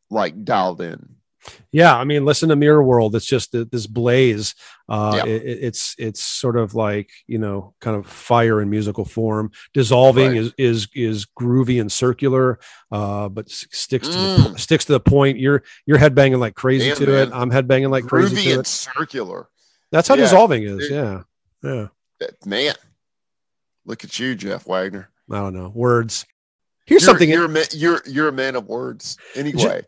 like 0.10 0.44
dialed 0.44 0.82
in. 0.82 1.16
Yeah, 1.72 1.96
I 1.96 2.04
mean, 2.04 2.26
listen 2.26 2.50
to 2.50 2.56
Mirror 2.56 2.84
World. 2.84 3.16
It's 3.16 3.26
just 3.26 3.52
this 3.54 3.88
blaze. 3.88 4.56
Uh, 4.90 5.14
Yeah. 5.18 5.26
it- 5.32 5.44
it- 5.46 5.60
it's 5.64 5.96
it's 5.98 6.22
sort 6.22 6.58
of 6.58 6.76
like 6.76 7.10
you 7.28 7.38
know, 7.38 7.74
kind 7.80 7.96
of 7.96 8.06
fire 8.08 8.62
in 8.62 8.70
musical 8.70 9.06
form. 9.06 9.52
Dissolving 9.74 10.30
Right. 10.32 10.38
is 10.38 10.54
is 10.58 10.88
is 10.94 11.26
groovy 11.40 11.80
and 11.80 11.92
circular, 11.92 12.60
uh, 12.92 13.30
but 13.30 13.50
sticks 13.50 14.08
to 14.10 14.14
the 14.14 14.20
Mm. 14.20 14.52
po- 14.52 14.56
sticks 14.58 14.86
to 14.86 14.92
the 14.94 15.00
point. 15.00 15.40
You're 15.40 15.64
you're 15.86 15.98
headbanging 15.98 16.40
like 16.40 16.56
crazy 16.56 16.90
Damn, 16.90 16.98
to 16.98 17.22
it. 17.22 17.30
I'm 17.32 17.52
headbanging 17.52 17.90
like 17.90 18.06
crazy 18.06 18.36
to 18.44 18.52
and 18.52 18.60
it. 18.62 18.68
circular. 18.68 19.48
That's 19.92 20.08
how 20.10 20.16
Yeah. 20.16 20.24
dissolving 20.24 20.64
is. 20.64 20.90
Dude. 20.90 20.92
Yeah, 20.92 21.22
yeah. 21.64 21.88
Man, 22.46 22.74
look 23.90 24.04
at 24.04 24.20
you, 24.20 24.36
Jeff 24.36 24.68
Wagner. 24.68 25.10
I 25.30 25.40
don't 25.40 25.54
know 25.54 25.72
words. 25.74 26.26
Here's 26.86 27.02
you're, 27.02 27.08
something. 27.08 27.30
You're 27.30 27.46
a 27.46 27.50
man, 27.50 27.66
you're 27.74 28.02
you're 28.06 28.30
a 28.30 28.34
man 28.34 28.56
of 28.56 28.68
words. 28.68 29.18
Anyway, 29.36 29.84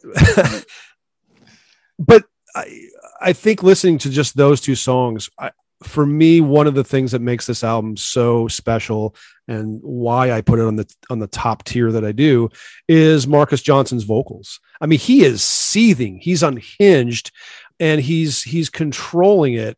but 1.99 2.25
I, 2.55 2.87
I 3.21 3.33
think 3.33 3.63
listening 3.63 3.99
to 3.99 4.09
just 4.09 4.35
those 4.35 4.59
two 4.61 4.75
songs, 4.75 5.29
I, 5.39 5.51
for 5.83 6.05
me, 6.05 6.41
one 6.41 6.67
of 6.67 6.75
the 6.75 6.83
things 6.83 7.11
that 7.11 7.21
makes 7.21 7.45
this 7.45 7.63
album 7.63 7.97
so 7.97 8.47
special 8.47 9.15
and 9.47 9.79
why 9.81 10.31
I 10.31 10.41
put 10.41 10.59
it 10.59 10.65
on 10.65 10.75
the 10.75 10.93
on 11.09 11.19
the 11.19 11.27
top 11.27 11.63
tier 11.63 11.91
that 11.91 12.05
I 12.05 12.11
do 12.11 12.49
is 12.87 13.27
Marcus 13.27 13.61
Johnson's 13.61 14.03
vocals. 14.03 14.59
I 14.79 14.85
mean, 14.85 14.99
he 14.99 15.23
is 15.23 15.43
seething, 15.43 16.19
he's 16.19 16.43
unhinged, 16.43 17.31
and 17.79 18.01
he's 18.01 18.43
he's 18.43 18.69
controlling 18.69 19.53
it. 19.53 19.77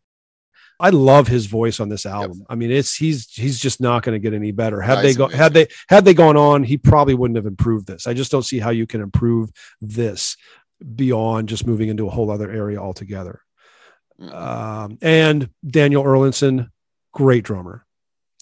I 0.84 0.90
love 0.90 1.30
his 1.30 1.46
voice 1.46 1.80
on 1.80 1.88
this 1.88 2.06
album. 2.06 2.46
I 2.50 2.56
mean, 2.56 2.70
it's 2.70 2.94
he's 2.94 3.34
he's 3.34 3.58
just 3.58 3.80
not 3.80 4.04
going 4.04 4.16
to 4.16 4.20
get 4.20 4.34
any 4.34 4.52
better. 4.52 4.82
Had 4.82 5.02
they 5.02 5.14
go 5.14 5.26
amazing. 5.26 5.40
had 5.40 5.54
they 5.54 5.68
had 5.88 6.04
they 6.04 6.14
gone 6.14 6.36
on, 6.36 6.62
he 6.62 6.78
probably 6.78 7.14
wouldn't 7.14 7.38
have 7.38 7.46
improved 7.46 7.88
this. 7.88 8.06
I 8.06 8.14
just 8.14 8.32
don't 8.32 8.44
see 8.44 8.60
how 8.60 8.72
you 8.72 8.86
can 8.86 9.00
improve 9.00 9.50
this 9.80 10.36
beyond 10.94 11.48
just 11.48 11.66
moving 11.66 11.88
into 11.88 12.06
a 12.06 12.10
whole 12.10 12.30
other 12.30 12.52
area 12.52 12.80
altogether. 12.80 13.40
Mm. 14.20 14.34
Um, 14.34 14.98
and 15.02 15.50
Daniel 15.66 16.04
Erlandsson, 16.04 16.70
great 17.14 17.46
drummer. 17.46 17.86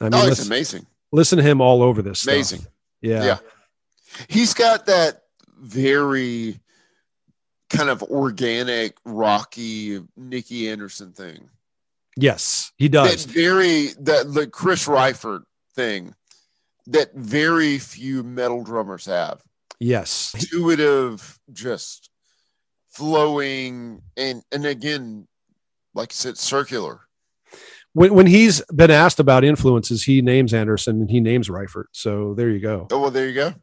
I 0.02 0.06
mean, 0.06 0.16
oh, 0.16 0.28
it's 0.28 0.44
amazing, 0.44 0.88
listen 1.12 1.38
to 1.38 1.44
him 1.44 1.62
all 1.62 1.84
over 1.84 2.02
this. 2.02 2.22
stuff. 2.22 2.34
amazing. 2.34 2.66
Yeah. 3.02 3.24
Yeah. 3.24 3.38
He's 4.28 4.56
got 4.56 4.88
that 4.88 5.26
very 5.60 6.60
kind 7.70 7.92
of 7.92 8.02
organic, 8.02 8.98
rocky 9.06 10.00
Nicke 10.20 10.72
Andersson 10.72 11.12
thing. 11.14 11.52
Yes, 12.18 12.72
he 12.78 12.90
does. 12.90 13.26
That 13.26 13.34
very 13.34 13.88
that 14.02 14.34
the 14.34 14.48
Chris 14.48 14.88
Reifert 14.88 15.42
thing 15.76 16.14
that 16.88 17.14
very 17.14 17.78
few 17.78 18.24
metal 18.24 18.64
drummers 18.64 19.06
have. 19.06 19.42
Yes. 19.80 20.34
Intuitive, 20.36 21.40
just 21.52 22.10
flowing, 22.90 24.02
and 24.18 24.44
and 24.52 24.66
again, 24.66 25.28
like 25.94 26.12
I 26.12 26.14
said, 26.14 26.38
circular. 26.38 27.02
When, 27.94 28.14
when 28.14 28.28
he's 28.28 28.62
been 28.74 28.92
asked 28.92 29.20
about 29.20 29.44
influences, 29.44 30.04
he 30.04 30.22
names 30.22 30.54
Andersson 30.54 31.02
and 31.02 31.10
he 31.10 31.20
names 31.20 31.50
Reifert. 31.50 31.86
So 31.92 32.34
there 32.36 32.50
you 32.50 32.60
go. 32.60 32.88
Oh 32.92 33.02
well, 33.02 33.12
there 33.12 33.28
you 33.28 33.36
go. 33.36 33.54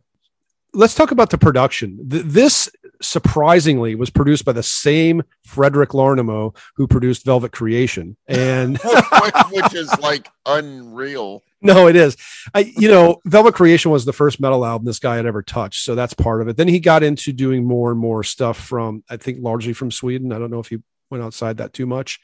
Let's 0.75 0.95
talk 0.95 1.13
about 1.13 1.31
the 1.31 1.39
production. 1.39 2.09
Th- 2.11 2.25
this 2.25 2.71
surprisingly 3.01 3.95
was 3.95 4.11
produced 4.11 4.45
by 4.45 4.53
the 4.53 4.63
same 4.63 5.23
Frederick 5.45 5.91
Larnamo 5.91 6.55
who 6.77 6.87
produced 6.87 7.25
Velvet 7.25 7.53
Creation. 7.53 8.17
And 8.27 8.79
which, 9.23 9.35
which 9.51 9.75
is 9.75 9.97
like 10.01 10.29
unreal. 10.47 11.43
no, 11.61 11.89
it 11.89 11.97
is. 11.97 12.17
I, 12.55 12.73
you 12.77 12.89
know, 12.89 13.21
Velvet 13.25 13.55
Creation 13.55 13.91
was 13.91 14.05
the 14.05 14.13
first 14.13 14.41
metal 14.41 14.65
album 14.65 14.87
this 14.87 14.99
guy 14.99 15.17
had 15.17 15.27
ever 15.27 15.43
touched, 15.43 15.85
so 15.85 15.95
that's 15.95 16.15
part 16.15 16.41
of 16.41 16.49
it. 16.49 16.57
Then 16.57 16.69
he 16.69 16.81
got 16.81 17.03
into 17.03 17.33
doing 17.33 17.65
more 17.65 17.91
and 17.91 18.01
more 18.01 18.23
stuff 18.23 18.59
from, 18.59 19.03
I 19.09 19.17
think, 19.17 19.39
largely 19.41 19.73
from 19.73 19.91
Sweden. 19.91 20.33
I 20.33 20.39
don't 20.39 20.51
know 20.51 20.61
if 20.61 20.69
he 20.69 20.79
went 21.11 21.25
outside 21.25 21.57
that 21.59 21.73
too 21.73 21.87
much. 21.87 22.21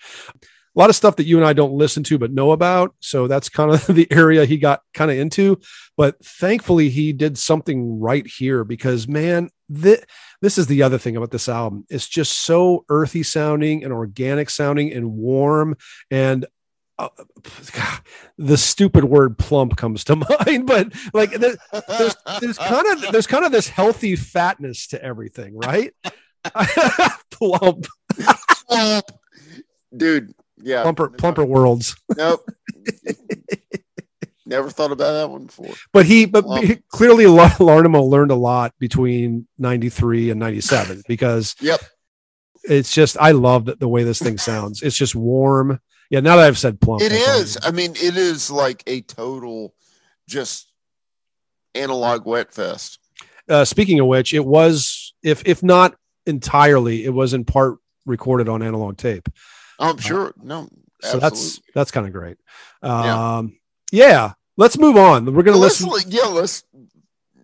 A 0.74 0.78
lot 0.78 0.90
of 0.90 0.96
stuff 0.96 1.16
that 1.16 1.26
you 1.26 1.36
and 1.36 1.46
I 1.46 1.52
don't 1.52 1.74
listen 1.74 2.02
to 2.04 2.18
but 2.18 2.32
know 2.32 2.50
about. 2.50 2.94
So 3.00 3.28
that's 3.28 3.48
kind 3.48 3.70
of 3.70 3.86
the 3.94 4.10
area 4.10 4.44
he 4.44 4.58
got 4.58 4.82
kind 4.92 5.10
of 5.10 5.16
into. 5.16 5.60
But 5.96 6.22
thankfully, 6.24 6.90
he 6.90 7.12
did 7.12 7.38
something 7.38 8.00
right 8.00 8.26
here 8.26 8.64
because, 8.64 9.06
man, 9.06 9.50
this, 9.68 10.04
this 10.40 10.58
is 10.58 10.66
the 10.66 10.82
other 10.82 10.98
thing 10.98 11.16
about 11.16 11.30
this 11.30 11.48
album. 11.48 11.86
It's 11.88 12.08
just 12.08 12.40
so 12.40 12.84
earthy 12.88 13.22
sounding 13.22 13.84
and 13.84 13.92
organic 13.92 14.50
sounding 14.50 14.92
and 14.92 15.12
warm. 15.12 15.76
And 16.10 16.46
uh, 16.98 17.08
the 18.38 18.56
stupid 18.56 19.04
word 19.04 19.38
plump 19.38 19.76
comes 19.76 20.04
to 20.04 20.16
mind, 20.46 20.66
but 20.66 20.92
like 21.12 21.30
the, 21.30 21.56
there's, 21.88 22.16
there's 22.40 22.58
kind 22.58 22.86
of 22.86 23.12
there's 23.12 23.26
kind 23.26 23.44
of 23.44 23.52
this 23.52 23.68
healthy 23.68 24.16
fatness 24.16 24.88
to 24.88 25.02
everything, 25.02 25.56
right? 25.56 25.92
Plump. 27.30 27.86
Dude, 29.96 30.34
yeah. 30.64 30.82
plumper, 30.82 31.10
plumper 31.10 31.44
worlds. 31.44 31.96
Nope. 32.16 32.48
Never 34.46 34.68
thought 34.68 34.92
about 34.92 35.12
that 35.12 35.30
one 35.30 35.46
before. 35.46 35.72
But 35.92 36.04
he, 36.04 36.26
but 36.26 36.44
he- 36.62 36.78
clearly, 36.88 37.26
Lar- 37.26 37.48
Larnamo 37.50 38.06
learned 38.06 38.30
a 38.30 38.34
lot 38.36 38.74
between 38.78 39.46
'93 39.58 40.30
and 40.30 40.38
'97 40.40 41.02
because 41.08 41.56
Yep. 41.60 41.80
it's 42.64 42.92
just 42.92 43.16
I 43.18 43.30
love 43.30 43.64
the, 43.78 43.88
way 43.88 44.02
this 44.02 44.18
thing 44.18 44.36
sounds. 44.36 44.82
It's 44.82 44.96
just 44.96 45.14
warm. 45.14 45.80
Yeah, 46.10 46.20
now 46.20 46.36
that 46.36 46.46
I've 46.46 46.58
said 46.58 46.78
plump, 46.80 47.00
it 47.00 47.12
is. 47.12 47.56
I. 47.62 47.68
I 47.68 47.70
mean, 47.70 47.92
it 47.92 48.16
is 48.18 48.50
like 48.50 48.82
a 48.86 49.00
total 49.00 49.74
just 50.28 50.70
analog 51.74 52.26
wet 52.26 52.52
fest. 52.52 52.98
Uh, 53.48 53.64
speaking 53.64 53.98
of 54.00 54.06
which, 54.06 54.34
it 54.34 54.44
was 54.44 55.14
if 55.22 55.42
if 55.46 55.62
not 55.62 55.96
entirely, 56.26 57.04
it 57.04 57.14
was 57.14 57.32
in 57.32 57.44
part 57.46 57.78
recorded 58.04 58.50
on 58.50 58.62
analog 58.62 58.98
tape. 58.98 59.26
I'm 59.78 59.98
sure. 59.98 60.32
No, 60.42 60.68
so 61.02 61.20
absolutely. 61.20 61.20
that's 61.20 61.60
that's 61.74 61.90
kind 61.90 62.06
of 62.06 62.12
great. 62.12 62.36
Yeah. 62.82 63.36
Um, 63.38 63.58
yeah. 63.92 64.32
let's 64.56 64.78
move 64.78 64.96
on. 64.96 65.32
We're 65.34 65.42
gonna 65.42 65.56
let's, 65.58 65.80
listen. 65.82 66.10
li- 66.10 66.16
yeah, 66.18 66.26
let's 66.28 66.64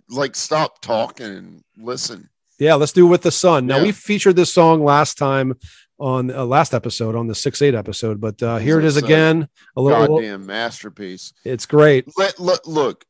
like 0.08 0.34
stop 0.36 0.80
talking 0.80 1.26
and 1.26 1.64
listen. 1.76 2.28
Yeah, 2.58 2.74
let's 2.74 2.92
do 2.92 3.06
with 3.06 3.22
the 3.22 3.30
sun. 3.30 3.66
Now 3.66 3.78
Yeah. 3.78 3.84
we 3.84 3.92
featured 3.92 4.36
this 4.36 4.52
song 4.52 4.84
last 4.84 5.16
time 5.16 5.54
on 5.98 6.30
uh, 6.30 6.44
last 6.44 6.72
episode 6.74 7.14
on 7.14 7.26
the 7.26 7.34
six 7.34 7.60
eight 7.62 7.74
episode, 7.74 8.20
but 8.20 8.42
uh, 8.42 8.56
here 8.58 8.78
it 8.78 8.84
is 8.84 8.96
again. 8.96 9.48
A 9.76 9.80
little, 9.80 10.06
Goddamn 10.18 10.46
masterpiece. 10.46 11.32
it's 11.44 11.66
great. 11.66 12.06
Let, 12.16 12.38
look, 12.40 12.66
look, 12.66 13.04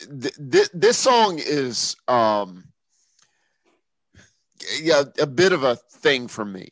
th- 0.00 0.34
th- 0.50 0.70
this 0.74 0.96
song 0.96 1.38
is 1.38 1.96
um 2.08 2.64
yeah 4.80 5.02
a 5.20 5.26
bit 5.26 5.52
of 5.52 5.62
a 5.62 5.76
thing 5.76 6.28
for 6.28 6.44
me 6.44 6.68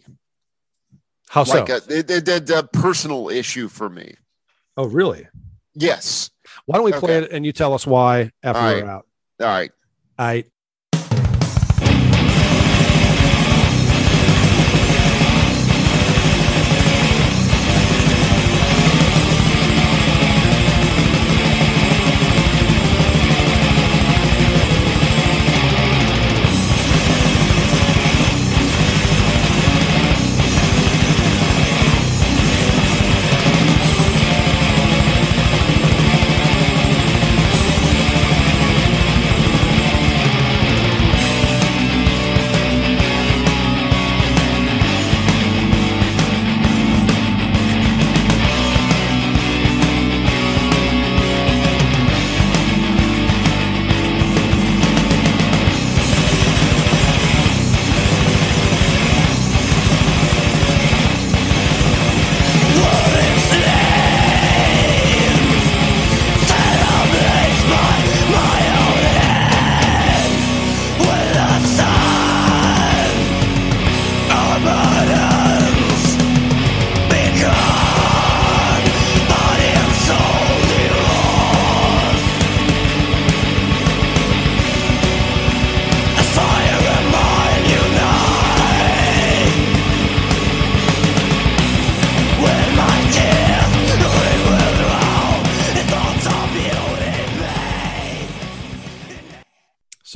How 1.28 1.44
so? 1.44 1.58
like 1.60 1.68
a, 1.68 1.76
it, 1.88 2.10
it, 2.10 2.28
it- 2.28 2.50
a 2.50 2.62
personal 2.64 3.28
issue 3.28 3.68
for 3.68 3.88
me 3.88 4.14
oh, 4.76 4.86
really? 4.86 5.26
yes 5.74 6.30
Why 6.66 6.76
don't 6.76 6.84
we 6.84 6.92
play 6.92 7.16
Okay. 7.18 7.26
it 7.26 7.32
and 7.32 7.44
you 7.44 7.52
tell 7.52 7.74
us 7.74 7.86
why 7.86 8.30
after 8.42 8.60
All 8.60 8.66
we're 8.66 8.80
right. 8.82 8.88
out? 8.90 9.06
all 9.40 9.46
right 9.46 9.70
I 10.18 10.44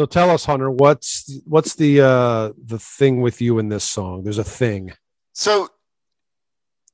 So 0.01 0.07
tell 0.07 0.31
us, 0.31 0.47
Hunter, 0.47 0.71
what's 0.71 1.31
what's 1.45 1.75
the 1.75 2.01
uh 2.01 2.53
the 2.57 2.79
thing 2.79 3.21
with 3.21 3.43
you 3.43 3.59
in 3.59 3.69
this 3.69 3.85
song? 3.85 4.23
There's 4.23 4.39
a 4.39 4.45
thing. 4.45 4.95
so 5.35 5.69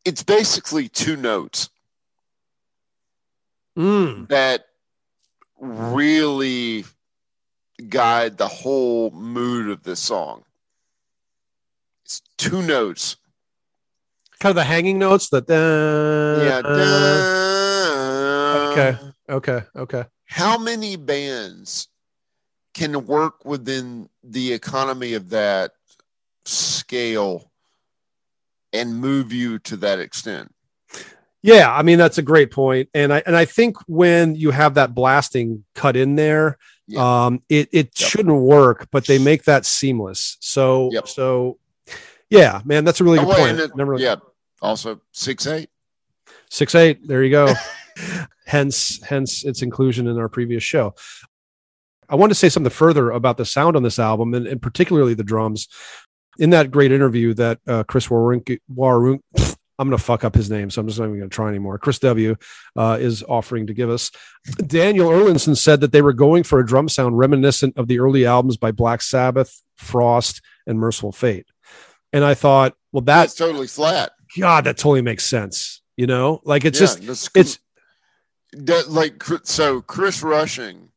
it's 0.04 0.24
basically 0.24 0.88
two 0.88 1.14
notes 1.14 1.70
Mm. 3.78 4.26
that 4.28 4.64
really 5.60 6.84
guide 7.88 8.38
the 8.38 8.48
whole 8.48 9.12
mood 9.12 9.70
of 9.70 9.84
this 9.84 10.00
song 10.00 10.42
it's 12.04 12.22
two 12.38 12.60
notes 12.62 13.16
Kind 14.40 14.50
of 14.50 14.56
the 14.56 14.64
hanging 14.64 14.98
notes 14.98 15.28
that 15.28 15.44
yeah 15.48 16.62
uh, 16.64 16.68
okay. 18.72 18.98
okay, 19.28 19.60
okay. 19.76 20.04
how 20.24 20.58
many 20.58 20.96
bands 20.96 21.86
can 22.76 23.06
work 23.06 23.44
within 23.46 24.08
the 24.22 24.52
economy 24.52 25.14
of 25.14 25.30
that 25.30 25.72
scale 26.44 27.50
and 28.72 28.94
move 29.00 29.32
you 29.32 29.58
to 29.60 29.76
that 29.78 29.98
extent 29.98 30.52
Yeah, 31.42 31.72
I 31.72 31.82
mean 31.82 31.96
that's 31.98 32.18
a 32.18 32.22
great 32.22 32.50
point, 32.50 32.88
and 32.92 33.12
I 33.14 33.22
and 33.26 33.34
I 33.36 33.44
think 33.46 33.76
when 33.86 34.34
you 34.34 34.50
have 34.50 34.74
that 34.74 34.94
blasting 34.94 35.64
cut 35.74 35.96
in 35.96 36.16
there, 36.16 36.58
um, 36.96 37.40
it 37.48 37.68
it 37.72 37.86
Yep. 37.98 38.08
shouldn't 38.10 38.42
work, 38.42 38.88
but 38.90 39.06
they 39.06 39.18
make 39.18 39.44
that 39.44 39.64
seamless. 39.64 40.36
So 40.40 40.90
Yep. 40.92 41.08
so, 41.08 41.58
yeah, 42.30 42.62
man, 42.64 42.84
that's 42.84 43.00
a 43.00 43.04
really 43.04 43.18
Oh, 43.20 43.26
good 43.26 43.30
wait, 43.36 43.38
point. 43.38 43.60
it- 43.60 43.76
Never 43.76 43.96
yeah 43.98 44.16
also 44.60 45.00
six 45.12 45.46
eight 45.46 45.70
six 46.50 46.74
eight. 46.74 47.06
There 47.06 47.22
you 47.22 47.30
go. 47.30 47.54
hence 48.46 49.00
hence 49.02 49.44
its 49.44 49.62
inclusion 49.62 50.06
in 50.08 50.18
our 50.18 50.28
previous 50.28 50.62
show. 50.64 50.94
I 52.08 52.14
want 52.14 52.30
to 52.30 52.34
say 52.34 52.48
something 52.48 52.70
further 52.70 53.10
about 53.10 53.36
the 53.36 53.44
sound 53.44 53.76
on 53.76 53.82
this 53.82 53.98
album, 53.98 54.34
and, 54.34 54.46
and 54.46 54.60
particularly 54.60 55.14
the 55.14 55.24
drums. 55.24 55.68
In 56.38 56.50
that 56.50 56.70
great 56.70 56.92
interview 56.92 57.32
that 57.34 57.60
uh, 57.66 57.84
Chris 57.84 58.08
Warunk, 58.08 58.58
Warunk 58.70 59.20
I'm 59.78 59.88
going 59.88 59.98
to 59.98 60.02
fuck 60.02 60.24
up 60.24 60.34
his 60.34 60.50
name, 60.50 60.70
so 60.70 60.80
I'm 60.80 60.86
just 60.86 60.98
not 60.98 61.06
even 61.06 61.18
going 61.18 61.30
to 61.30 61.34
try 61.34 61.48
anymore. 61.48 61.78
Chris 61.78 61.98
W. 62.00 62.36
Uh, 62.74 62.98
is 63.00 63.22
offering 63.22 63.66
to 63.66 63.74
give 63.74 63.90
us. 63.90 64.10
Daniel 64.66 65.10
Erlandsson 65.10 65.56
said 65.56 65.80
that 65.80 65.92
they 65.92 66.02
were 66.02 66.12
going 66.12 66.42
for 66.42 66.60
a 66.60 66.66
drum 66.66 66.88
sound 66.88 67.18
reminiscent 67.18 67.76
of 67.76 67.88
the 67.88 68.00
early 68.00 68.26
albums 68.26 68.56
by 68.56 68.70
Black 68.70 69.02
Sabbath, 69.02 69.62
Frost, 69.76 70.40
and 70.66 70.78
Mercyful 70.78 71.12
Fate. 71.12 71.46
And 72.12 72.24
I 72.24 72.34
thought, 72.34 72.74
well, 72.92 73.02
that 73.02 73.22
that's 73.22 73.34
totally 73.34 73.66
flat 73.66 74.12
God, 74.38 74.64
that 74.64 74.76
totally 74.76 75.02
makes 75.02 75.24
sense. 75.24 75.82
You 75.96 76.06
know, 76.06 76.40
like 76.44 76.64
it's 76.64 76.80
Yeah, 76.80 76.86
just 76.86 77.30
it's 77.34 77.58
that, 78.52 78.88
like 78.88 79.22
so 79.44 79.80
chris 79.80 80.22
rushing 80.22 80.90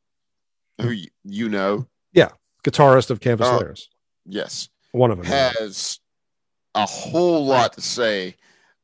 who 0.82 0.96
you 1.24 1.50
know 1.50 1.88
yeah, 2.14 2.30
guitarist 2.64 3.10
of 3.12 3.20
Canvas 3.20 3.48
Oh. 3.50 3.58
Layers, 3.60 3.90
yes 4.26 4.70
one 4.92 5.12
of 5.12 5.18
them. 5.18 5.26
has 5.28 6.00
a 6.76 6.86
whole 6.86 7.46
lot 7.46 7.74
to 7.74 7.82
say 7.82 8.36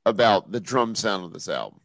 about 0.06 0.52
the 0.52 0.60
drum 0.60 0.94
sound 0.96 1.26
of 1.26 1.34
this 1.34 1.48
album 1.50 1.80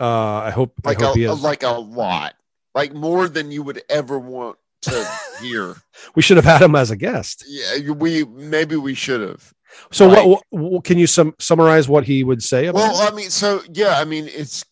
Uh, 0.00 0.06
I 0.38 0.50
hope 0.50 0.74
like 0.84 1.02
I 1.02 1.06
hope 1.06 1.16
a, 1.16 1.32
like 1.32 1.62
a 1.62 1.68
lot 1.70 2.34
like 2.74 2.92
more 2.94 3.28
than 3.28 3.50
you 3.50 3.62
would 3.62 3.82
ever 3.88 4.18
want 4.18 4.56
to 4.82 5.08
hear 5.40 5.76
we 6.14 6.22
should 6.22 6.36
have 6.36 6.44
had 6.46 6.62
him 6.62 6.74
as 6.74 6.90
a 6.90 6.96
guest. 6.96 7.44
yeah 7.48 7.90
we 7.92 8.24
maybe 8.24 8.76
we 8.76 8.94
should 8.94 9.20
have 9.20 9.52
So, 9.90 10.08
Like- 10.08 10.26
what, 10.26 10.42
what 10.50 10.84
can 10.84 10.98
you 10.98 11.06
sum, 11.06 11.34
summarize 11.38 11.88
what 11.88 12.04
he 12.04 12.24
would 12.24 12.42
say 12.42 12.66
about? 12.66 12.78
well 12.80 13.06
it? 13.08 13.12
i 13.12 13.14
mean 13.16 13.30
so 13.30 13.60
yeah 13.72 13.98
i 13.98 14.04
mean 14.04 14.28
it's 14.28 14.64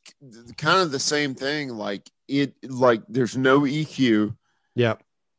kind 0.58 0.80
of 0.82 0.90
the 0.92 0.98
same 1.00 1.34
thing 1.34 1.70
like 1.70 2.08
it 2.28 2.54
like 2.68 3.02
there's 3.08 3.36
no 3.36 3.60
eq 3.62 4.34
yeah, 4.74 4.94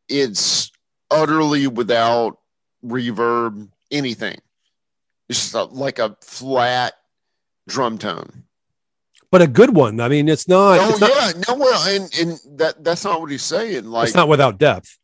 it's 0.07 0.71
utterly 1.09 1.67
without 1.67 2.37
reverb 2.83 3.69
anything 3.91 4.37
it's 5.29 5.39
just 5.51 5.53
a, 5.53 5.63
like 5.65 5.99
a 5.99 6.17
flat 6.21 6.93
drum 7.67 7.97
tone 7.97 8.43
but 9.29 9.41
a 9.41 9.47
good 9.47 9.73
one. 9.73 10.01
I 10.01 10.09
mean, 10.09 10.27
it's 10.27 10.47
not. 10.49 10.79
oh 10.79 10.89
it's 10.89 10.99
not, 10.99 11.09
yeah 11.09 11.31
no 11.47 11.55
well 11.55 11.87
and 11.87 12.11
and 12.19 12.57
that 12.57 12.83
that's 12.83 13.05
not 13.05 13.21
what 13.21 13.29
he's 13.31 13.43
saying 13.43 13.85
like 13.85 14.07
it's 14.07 14.15
not 14.15 14.27
without 14.27 14.57
depth. 14.57 14.97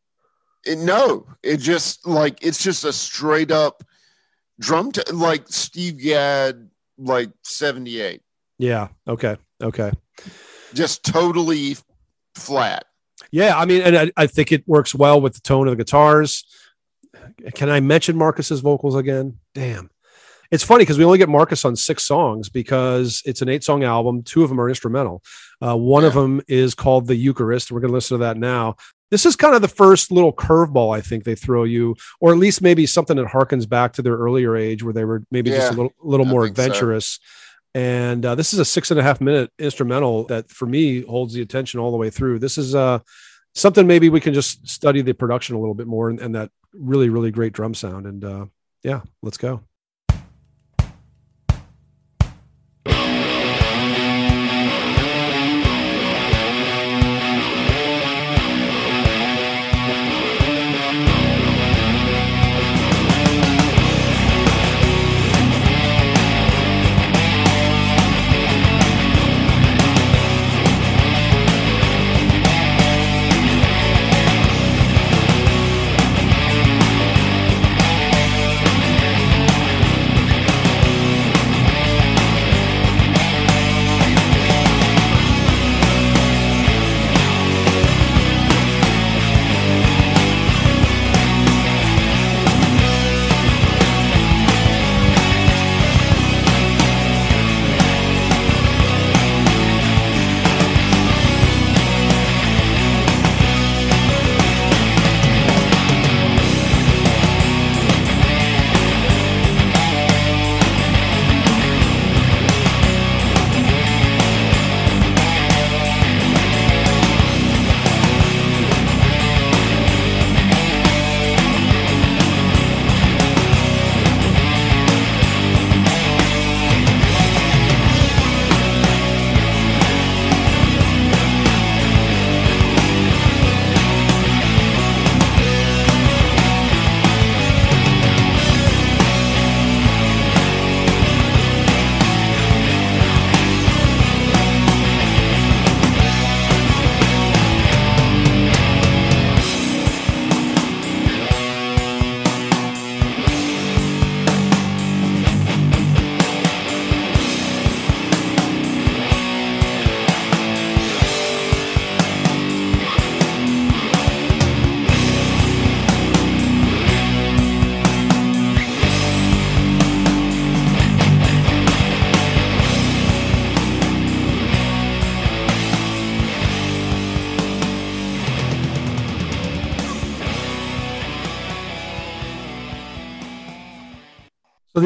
it, 0.66 0.78
no 0.80 1.28
it 1.44 1.58
just 1.58 2.06
like 2.08 2.40
it's 2.42 2.62
just 2.62 2.84
a 2.84 2.92
straight 2.92 3.52
up 3.52 3.84
drum 4.60 4.92
t- 4.92 5.04
like 5.14 5.48
steve 5.50 5.98
gadd 5.98 6.68
like 6.98 7.30
78 7.44 8.22
Yeah. 8.58 8.88
Okay. 9.08 9.38
Okay. 9.62 9.92
just 10.74 11.06
totally 11.06 11.78
flat 12.36 12.87
Yeah. 13.32 13.58
I 13.58 13.66
mean, 13.66 13.82
and 13.82 13.98
I, 13.98 14.12
I 14.16 14.28
think 14.28 14.52
it 14.52 14.68
works 14.68 14.94
well 14.96 15.20
with 15.22 15.34
the 15.34 15.42
tone 15.42 15.68
of 15.68 15.72
the 15.72 15.84
guitars. 15.84 16.46
Can 17.56 17.70
I 17.70 17.80
mention 17.80 18.16
Marcus's 18.16 18.62
vocals 18.62 18.96
again? 18.96 19.40
Damn. 19.54 19.90
It's 20.50 20.64
funny 20.64 20.84
because 20.84 20.98
we 20.98 21.04
only 21.04 21.18
get 21.18 21.28
Marcus 21.30 21.66
on 21.66 21.76
six 21.76 22.06
songs 22.06 22.48
because 22.50 23.22
it's 23.26 23.42
an 23.42 23.50
eight 23.50 23.64
song 23.64 23.84
album. 23.84 24.24
Two 24.24 24.44
of 24.44 24.50
them 24.50 24.62
are 24.62 24.70
instrumental. 24.70 25.22
Uh, 25.62 25.76
one 25.76 26.06
of 26.06 26.14
them 26.14 26.42
is 26.48 26.74
called 26.74 27.08
The 27.08 27.16
Eucharist. 27.16 27.72
We're 27.72 27.82
going 27.82 27.92
to 27.92 27.96
listen 27.96 28.18
to 28.18 28.24
that 28.24 28.38
now. 28.38 28.78
This 29.12 29.26
is 29.26 29.36
kind 29.36 29.56
of 29.56 29.62
the 29.62 29.68
first 29.68 30.12
little 30.12 30.34
curveball 30.34 30.96
I 30.96 31.02
think 31.02 31.24
they 31.24 31.36
throw 31.36 31.64
you, 31.64 31.96
or 32.20 32.32
at 32.32 32.38
least 32.38 32.62
maybe 32.62 32.86
something 32.86 33.18
that 33.18 33.28
harkens 33.28 33.68
back 33.68 33.94
to 33.94 34.02
their 34.02 34.16
earlier 34.16 34.56
age 34.56 34.84
where 34.84 34.94
they 34.94 35.06
were 35.06 35.24
maybe 35.32 35.50
just 35.50 35.72
a 35.72 35.76
little, 35.76 35.94
little 36.02 36.26
I 36.26 36.30
more 36.30 36.46
adventurous. 36.46 37.20
so. 37.22 37.22
And 37.78 38.26
uh, 38.26 38.34
this 38.34 38.54
is 38.54 38.60
a 38.60 38.66
six 38.66 38.90
and 38.90 39.00
a 39.00 39.04
half 39.04 39.22
minute 39.22 39.52
instrumental 39.60 40.24
that 40.26 40.50
for 40.50 40.66
me 40.66 41.04
holds 41.04 41.36
the 41.36 41.44
attention 41.44 41.80
all 41.80 41.92
the 41.92 41.98
way 41.98 42.10
through. 42.10 42.40
This 42.40 42.58
is 42.58 42.74
uh, 42.74 42.98
something 43.54 43.86
maybe 43.86 44.10
we 44.10 44.20
can 44.20 44.34
just 44.34 44.68
study 44.68 45.04
the 45.04 45.14
production 45.14 45.56
a 45.56 45.60
little 45.60 45.76
bit 45.76 45.86
more 45.86 46.10
and, 46.10 46.20
and 46.20 46.34
that 46.34 46.50
really, 46.74 47.10
really 47.10 47.30
great 47.30 47.54
drum 47.54 47.76
sound. 47.76 48.08
And 48.08 48.26
uh, 48.26 48.46
yeah, 48.82 49.02
let's 49.22 49.38
go. 49.38 49.67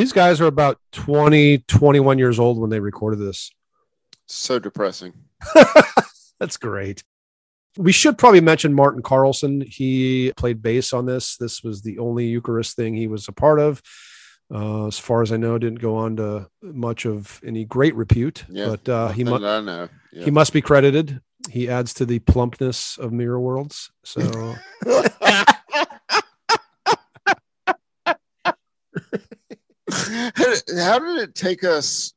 These 0.02 0.14
guys 0.14 0.42
are 0.42 0.48
about 0.48 0.80
20, 0.94 1.60
21 1.60 2.18
years 2.18 2.40
old 2.40 2.58
when 2.58 2.72
they 2.72 2.80
recorded 2.80 3.20
this. 3.20 3.52
So 4.26 4.58
depressing. 4.58 5.14
That's 6.40 6.58
great. 6.58 7.04
We 7.78 7.92
should 7.92 8.18
probably 8.18 8.42
mention 8.42 8.74
Martin 8.74 9.04
Karlsson. 9.04 9.64
He 9.64 10.34
played 10.36 10.64
bass 10.64 10.92
on 10.92 11.06
this. 11.06 11.38
This 11.38 11.62
was 11.62 11.84
the 11.84 12.00
only 12.00 12.26
Eucharist 12.26 12.76
thing 12.76 12.96
he 12.96 13.06
was 13.06 13.28
a 13.28 13.32
part 13.32 13.60
of. 13.60 13.80
Uh, 14.52 14.88
as 14.88 14.98
far 14.98 15.22
as 15.22 15.32
I 15.32 15.38
know, 15.38 15.60
didn't 15.60 15.82
go 15.82 15.98
on 15.98 16.16
to 16.16 16.48
much 16.64 17.06
of 17.06 17.40
any 17.46 17.64
great 17.64 17.94
repute. 17.94 18.44
Yeah, 18.50 18.70
but 18.70 18.90
uh, 18.90 19.10
he 19.10 19.24
Nothing 19.24 19.42
mu- 19.44 19.48
I 19.48 19.62
know. 19.62 19.90
Yeah. 20.12 20.26
he 20.26 20.32
must 20.32 20.52
be 20.52 20.64
credited. 20.64 21.22
He 21.48 21.70
adds 21.70 21.94
to 21.94 22.08
the 22.08 22.18
plumpness 22.18 22.98
of 22.98 23.12
Mirror 23.14 23.40
Worlds. 23.40 23.92
So 24.04 24.56
How 29.92 31.00
did 31.00 31.18
it 31.18 31.36
take 31.36 31.64
us 31.64 32.14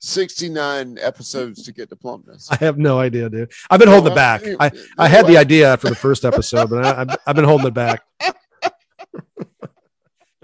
69 0.00 0.98
episodes 1.00 1.62
to 1.64 1.72
get 1.72 1.88
to 1.90 1.96
plumpness? 1.96 2.50
I 2.50 2.56
have 2.56 2.78
no 2.78 2.98
idea, 2.98 3.30
dude. 3.30 3.52
I've 3.70 3.80
been 3.80 3.88
holding 3.88 4.12
it 4.12 4.16
back. 4.16 4.42
I, 4.60 4.70
I 4.98 5.08
had 5.08 5.26
the 5.26 5.38
idea 5.38 5.72
after 5.72 5.88
the 5.88 5.94
first 5.94 6.24
episode, 6.24 6.70
but 6.70 6.84
I, 6.84 7.00
I've, 7.02 7.16
I've 7.26 7.36
been 7.36 7.44
holding 7.44 7.68
it 7.68 7.74
back. 7.74 8.02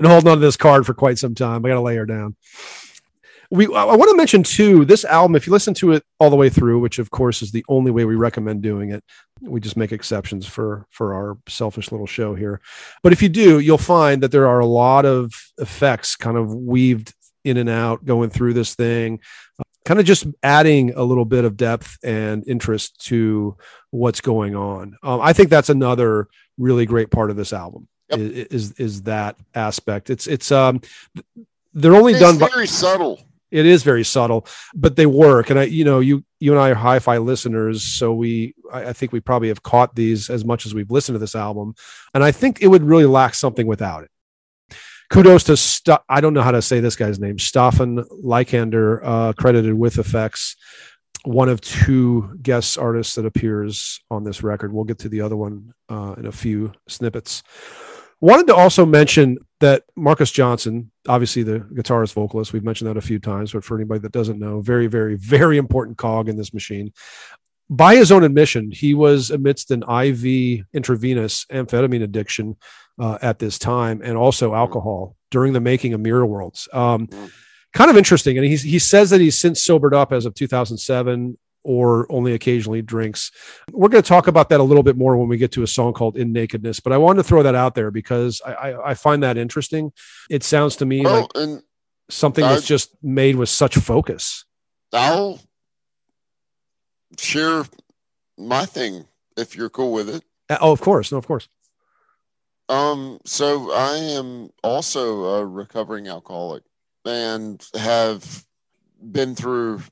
been 0.00 0.10
holding 0.10 0.30
on 0.30 0.38
to 0.38 0.40
this 0.40 0.56
card 0.56 0.86
for 0.86 0.94
quite 0.94 1.18
some 1.18 1.34
time. 1.34 1.64
I 1.64 1.68
got 1.68 1.74
to 1.74 1.80
lay 1.80 1.96
her 1.96 2.06
down. 2.06 2.36
We, 3.50 3.66
I 3.66 3.84
want 3.84 4.10
to 4.10 4.16
mention 4.16 4.42
too, 4.44 4.84
this 4.84 5.04
album, 5.04 5.34
if 5.34 5.46
you 5.46 5.52
listen 5.52 5.74
to 5.74 5.92
it 5.92 6.04
all 6.20 6.30
the 6.30 6.36
way 6.36 6.48
through, 6.48 6.78
which 6.78 7.00
of 7.00 7.10
course 7.10 7.42
is 7.42 7.50
the 7.50 7.64
only 7.68 7.90
way 7.90 8.04
we 8.04 8.14
recommend 8.14 8.62
doing 8.62 8.90
it, 8.90 9.02
we 9.40 9.58
just 9.60 9.76
make 9.76 9.90
exceptions 9.90 10.46
for, 10.46 10.86
for 10.90 11.14
our 11.14 11.36
selfish 11.48 11.90
little 11.90 12.06
show 12.06 12.34
here. 12.34 12.60
But 13.02 13.12
if 13.12 13.22
you 13.22 13.28
do, 13.28 13.58
you'll 13.58 13.78
find 13.78 14.22
that 14.22 14.30
there 14.30 14.46
are 14.46 14.60
a 14.60 14.66
lot 14.66 15.04
of 15.04 15.32
effects 15.58 16.14
kind 16.14 16.36
of 16.36 16.54
weaved 16.54 17.12
in 17.44 17.56
and 17.56 17.68
out 17.68 18.04
going 18.04 18.30
through 18.30 18.52
this 18.54 18.74
thing, 18.76 19.18
kind 19.84 19.98
of 19.98 20.06
just 20.06 20.26
adding 20.42 20.92
a 20.94 21.02
little 21.02 21.24
bit 21.24 21.44
of 21.44 21.56
depth 21.56 21.98
and 22.04 22.46
interest 22.46 23.04
to 23.06 23.56
what's 23.90 24.20
going 24.20 24.54
on. 24.54 24.96
Um, 25.02 25.20
I 25.20 25.32
think 25.32 25.48
that's 25.50 25.70
another 25.70 26.28
really 26.56 26.86
great 26.86 27.10
part 27.10 27.30
of 27.30 27.36
this 27.36 27.52
album 27.52 27.88
Yep. 28.10 28.18
is, 28.18 28.30
is 28.30 28.72
is 28.72 29.02
that 29.02 29.36
aspect. 29.54 30.10
It's 30.10 30.26
it's 30.26 30.50
um 30.50 30.80
they're 31.72 31.94
only 31.94 32.12
It's 32.12 32.20
done 32.20 32.38
by 32.38 32.48
very 32.48 32.66
subtle. 32.66 33.20
It 33.50 33.66
is 33.66 33.82
very 33.82 34.04
subtle, 34.04 34.46
but 34.74 34.96
they 34.96 35.06
work. 35.06 35.50
And 35.50 35.58
I, 35.58 35.64
you 35.64 35.84
know, 35.84 36.00
you 36.00 36.24
you 36.38 36.52
and 36.52 36.60
I 36.60 36.70
are 36.70 36.74
hi-fi 36.74 37.18
listeners, 37.18 37.82
so 37.82 38.14
we 38.14 38.54
I, 38.72 38.92
think 38.92 39.12
we 39.12 39.20
probably 39.20 39.48
have 39.48 39.62
caught 39.62 39.94
these 39.94 40.30
as 40.30 40.44
much 40.44 40.66
as 40.66 40.74
we've 40.74 40.90
listened 40.90 41.14
to 41.14 41.18
this 41.18 41.34
album, 41.34 41.74
and 42.14 42.24
I 42.24 42.32
think 42.32 42.62
it 42.62 42.68
would 42.68 42.82
really 42.82 43.06
lack 43.06 43.34
something 43.34 43.66
without 43.66 44.04
it. 44.04 44.10
Kudos 45.10 45.44
to 45.44 45.56
St- 45.56 45.98
I 46.08 46.20
don't 46.20 46.34
know 46.34 46.42
how 46.42 46.52
to 46.52 46.62
say 46.62 46.80
this 46.80 46.96
guy's 46.96 47.18
name, 47.18 47.36
Staffan 47.36 48.04
Lykander, 48.24 49.00
uh, 49.02 49.32
credited 49.32 49.74
with 49.74 49.98
effects. 49.98 50.56
One 51.24 51.50
of 51.50 51.60
two 51.60 52.38
guest 52.40 52.78
artists 52.78 53.16
that 53.16 53.26
appears 53.26 54.00
on 54.10 54.24
this 54.24 54.42
record. 54.42 54.72
We'll 54.72 54.84
get 54.84 55.00
to 55.00 55.10
the 55.10 55.20
other 55.20 55.36
one 55.36 55.74
uh, 55.88 56.14
in 56.16 56.26
a 56.26 56.32
few 56.32 56.72
snippets. 56.88 57.42
Wanted 58.20 58.46
to 58.48 58.54
also 58.54 58.84
mention 58.84 59.38
that 59.60 59.84
Markus 59.96 60.30
Johansson, 60.30 60.90
obviously 61.08 61.42
the 61.42 61.60
guitarist 61.60 62.12
vocalist, 62.12 62.52
we've 62.52 62.64
mentioned 62.64 62.90
that 62.90 62.96
a 62.98 63.02
few 63.02 63.18
times, 63.18 63.52
but 63.52 63.64
for 63.64 63.76
anybody 63.76 64.00
that 64.00 64.12
doesn't 64.12 64.38
know, 64.38 64.60
very, 64.60 64.86
very, 64.88 65.14
very 65.16 65.56
important 65.56 65.96
cog 65.96 66.28
in 66.28 66.36
this 66.36 66.52
machine. 66.52 66.92
By 67.70 67.96
his 67.96 68.10
own 68.12 68.24
admission, 68.24 68.70
he 68.72 68.94
was 68.94 69.30
amidst 69.30 69.70
an 69.70 69.82
IV 69.88 70.64
intravenous 70.74 71.46
amphetamine 71.46 72.02
addiction 72.02 72.56
uh, 72.98 73.18
at 73.22 73.38
this 73.38 73.58
time 73.58 74.02
and 74.04 74.16
also 74.18 74.54
alcohol 74.54 75.16
during 75.30 75.52
the 75.52 75.60
making 75.60 75.94
of 75.94 76.00
Mirror 76.00 76.26
Worlds. 76.26 76.68
Um, 76.72 77.06
Mm. 77.06 77.30
kind 77.72 77.90
of 77.90 77.96
interesting. 77.96 78.36
And 78.36 78.44
he's, 78.46 78.62
he 78.62 78.78
says 78.80 79.10
that 79.10 79.20
he's 79.20 79.38
since 79.38 79.62
sobered 79.64 79.94
up 79.94 80.12
as 80.12 80.26
of 80.26 80.34
2007 80.34 81.38
or 81.62 82.10
only 82.10 82.32
occasionally 82.32 82.82
drinks. 82.82 83.30
We're 83.70 83.88
going 83.88 84.02
to 84.02 84.08
talk 84.08 84.26
about 84.26 84.48
that 84.48 84.60
a 84.60 84.62
little 84.62 84.82
bit 84.82 84.96
more 84.96 85.16
when 85.16 85.28
we 85.28 85.36
get 85.36 85.52
to 85.52 85.62
a 85.62 85.66
song 85.66 85.92
called 85.92 86.16
In 86.16 86.32
Nakedness, 86.32 86.80
but 86.80 86.92
I 86.92 86.96
wanted 86.96 87.22
to 87.22 87.28
throw 87.28 87.42
that 87.42 87.54
out 87.54 87.74
there 87.74 87.90
because 87.90 88.40
I, 88.46 88.52
I, 88.52 88.90
I 88.90 88.94
find 88.94 89.22
that 89.22 89.36
interesting. 89.36 89.92
It 90.30 90.42
sounds 90.42 90.76
to 90.76 90.86
me 90.86 91.02
Well, 91.02 91.28
like 91.34 91.60
something 92.08 92.44
I- 92.44 92.54
that's 92.54 92.66
just 92.66 92.96
made 93.02 93.36
with 93.36 93.48
such 93.48 93.76
focus. 93.76 94.44
I'll 94.92 95.38
share 97.18 97.64
my 98.38 98.64
thing 98.64 99.04
if 99.36 99.54
you're 99.56 99.70
cool 99.70 99.92
with 99.92 100.08
it. 100.08 100.24
Uh, 100.48 100.58
Oh, 100.60 100.72
of 100.72 100.80
course. 100.80 101.12
No, 101.12 101.18
of 101.18 101.26
course. 101.26 101.48
Um, 102.68 103.18
so 103.24 103.72
I 103.72 103.96
am 103.96 104.50
also 104.62 105.24
a 105.24 105.46
recovering 105.46 106.06
alcoholic 106.08 106.62
and 107.04 107.64
have 107.74 108.44
been 109.02 109.34
through, 109.34 109.82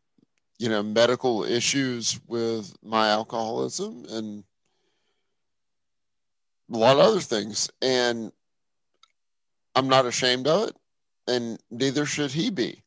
you 0.58 0.68
know, 0.68 0.82
medical 0.82 1.44
issues 1.44 2.20
with 2.26 2.74
my 2.82 3.08
alcoholism 3.08 4.04
and 4.10 4.44
a 6.72 6.76
lot 6.76 6.96
of 6.96 7.06
other 7.06 7.20
things. 7.20 7.70
And 7.80 8.32
I'm 9.74 9.88
not 9.88 10.06
ashamed 10.06 10.46
of 10.46 10.68
it, 10.68 10.76
and 11.28 11.58
neither 11.70 12.04
should 12.04 12.32
he 12.32 12.50
be. 12.50 12.82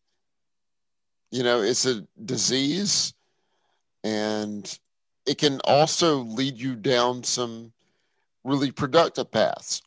You 1.32 1.44
know, 1.44 1.62
it's 1.62 1.86
a 1.86 2.06
disease 2.26 3.14
and 4.04 4.80
it 5.26 5.38
can 5.38 5.60
also 5.64 6.18
lead 6.18 6.58
you 6.58 6.76
down 6.76 7.24
some 7.24 7.72
really 8.44 8.72
productive 8.72 9.32
paths. 9.32 9.82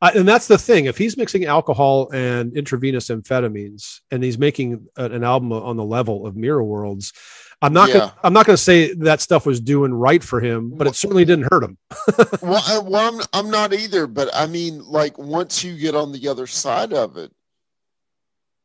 Uh, 0.00 0.12
and 0.14 0.28
that's 0.28 0.46
the 0.46 0.58
thing. 0.58 0.84
If 0.84 0.96
he's 0.96 1.16
mixing 1.16 1.44
alcohol 1.44 2.08
and 2.12 2.56
intravenous 2.56 3.08
amphetamines, 3.08 4.00
and 4.10 4.22
he's 4.22 4.38
making 4.38 4.86
an 4.96 5.24
album 5.24 5.52
on 5.52 5.76
the 5.76 5.84
level 5.84 6.26
of 6.26 6.36
Mirror 6.36 6.64
Worlds, 6.64 7.12
I'm 7.60 7.72
not. 7.72 7.88
Gonna, 7.92 8.14
I'm 8.22 8.32
not 8.32 8.46
going 8.46 8.56
to 8.56 8.62
say 8.62 8.94
that 8.94 9.20
stuff 9.20 9.44
was 9.44 9.60
doing 9.60 9.92
right 9.92 10.22
for 10.22 10.40
him, 10.40 10.70
but 10.70 10.86
it 10.86 10.94
certainly 10.94 11.24
didn't 11.24 11.48
hurt 11.50 11.64
him. 11.64 11.76
well, 12.42 12.62
I, 12.66 12.78
well 12.78 13.14
I'm, 13.14 13.26
I'm 13.32 13.50
not 13.50 13.72
either, 13.72 14.06
but 14.06 14.28
I 14.32 14.46
mean, 14.46 14.80
like, 14.84 15.18
once 15.18 15.64
you 15.64 15.76
get 15.76 15.96
on 15.96 16.12
the 16.12 16.28
other 16.28 16.46
side 16.46 16.92
of 16.92 17.16
it, 17.16 17.32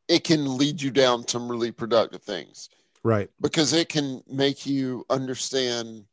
it 0.06 0.22
can 0.22 0.56
lead 0.56 0.80
you 0.80 0.90
down 0.90 1.26
some 1.26 1.50
really 1.50 1.72
productive 1.72 2.22
things 2.22 2.68
Right. 3.02 3.30
because 3.40 3.72
it 3.72 3.88
can 3.88 4.22
make 4.30 4.66
you 4.66 5.04
understand 5.10 6.04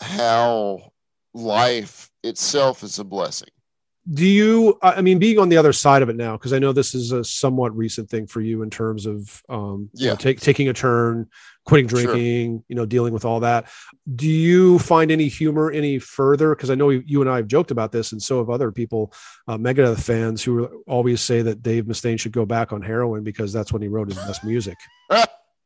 how 0.00 0.92
life 1.34 2.10
itself 2.22 2.82
is 2.82 2.98
a 2.98 3.04
blessing. 3.04 3.48
Do 4.10 4.26
you? 4.26 4.78
I 4.82 5.00
mean, 5.00 5.20
being 5.20 5.38
on 5.38 5.48
the 5.48 5.56
other 5.56 5.72
side 5.72 6.02
of 6.02 6.08
it 6.08 6.16
now, 6.16 6.32
because 6.36 6.52
I 6.52 6.58
know 6.58 6.72
this 6.72 6.92
is 6.92 7.12
a 7.12 7.22
somewhat 7.22 7.76
recent 7.76 8.10
thing 8.10 8.26
for 8.26 8.40
you 8.40 8.62
in 8.62 8.70
terms 8.70 9.06
of, 9.06 9.42
um, 9.48 9.90
you 9.94 10.06
know, 10.06 10.12
Yeah. 10.12 10.16
take, 10.16 10.40
taking 10.40 10.68
a 10.68 10.72
turn, 10.72 11.28
quitting 11.64 11.86
Sure. 11.86 12.02
drinking, 12.02 12.64
you 12.66 12.74
know, 12.74 12.84
dealing 12.84 13.12
with 13.12 13.24
all 13.24 13.38
that. 13.40 13.68
Do 14.16 14.26
you 14.28 14.80
find 14.80 15.12
any 15.12 15.28
humor 15.28 15.70
any 15.70 16.00
further? 16.00 16.52
Because 16.52 16.68
I 16.68 16.74
know 16.74 16.88
you 16.90 17.20
and 17.20 17.30
I 17.30 17.36
have 17.36 17.46
joked 17.46 17.70
about 17.70 17.92
this, 17.92 18.10
and 18.10 18.20
so 18.20 18.38
have 18.38 18.50
other 18.50 18.72
people, 18.72 19.12
uh, 19.46 19.56
Megadeth 19.56 20.00
fans, 20.00 20.42
who 20.42 20.82
always 20.88 21.20
say 21.20 21.42
that 21.42 21.62
Dave 21.62 21.84
Mustaine 21.84 22.18
should 22.18 22.32
go 22.32 22.44
back 22.44 22.72
on 22.72 22.82
heroin 22.82 23.22
because 23.22 23.52
that's 23.52 23.72
when 23.72 23.82
he 23.82 23.88
wrote 23.88 24.08
his 24.08 24.18
best 24.18 24.42
music. 24.44 24.78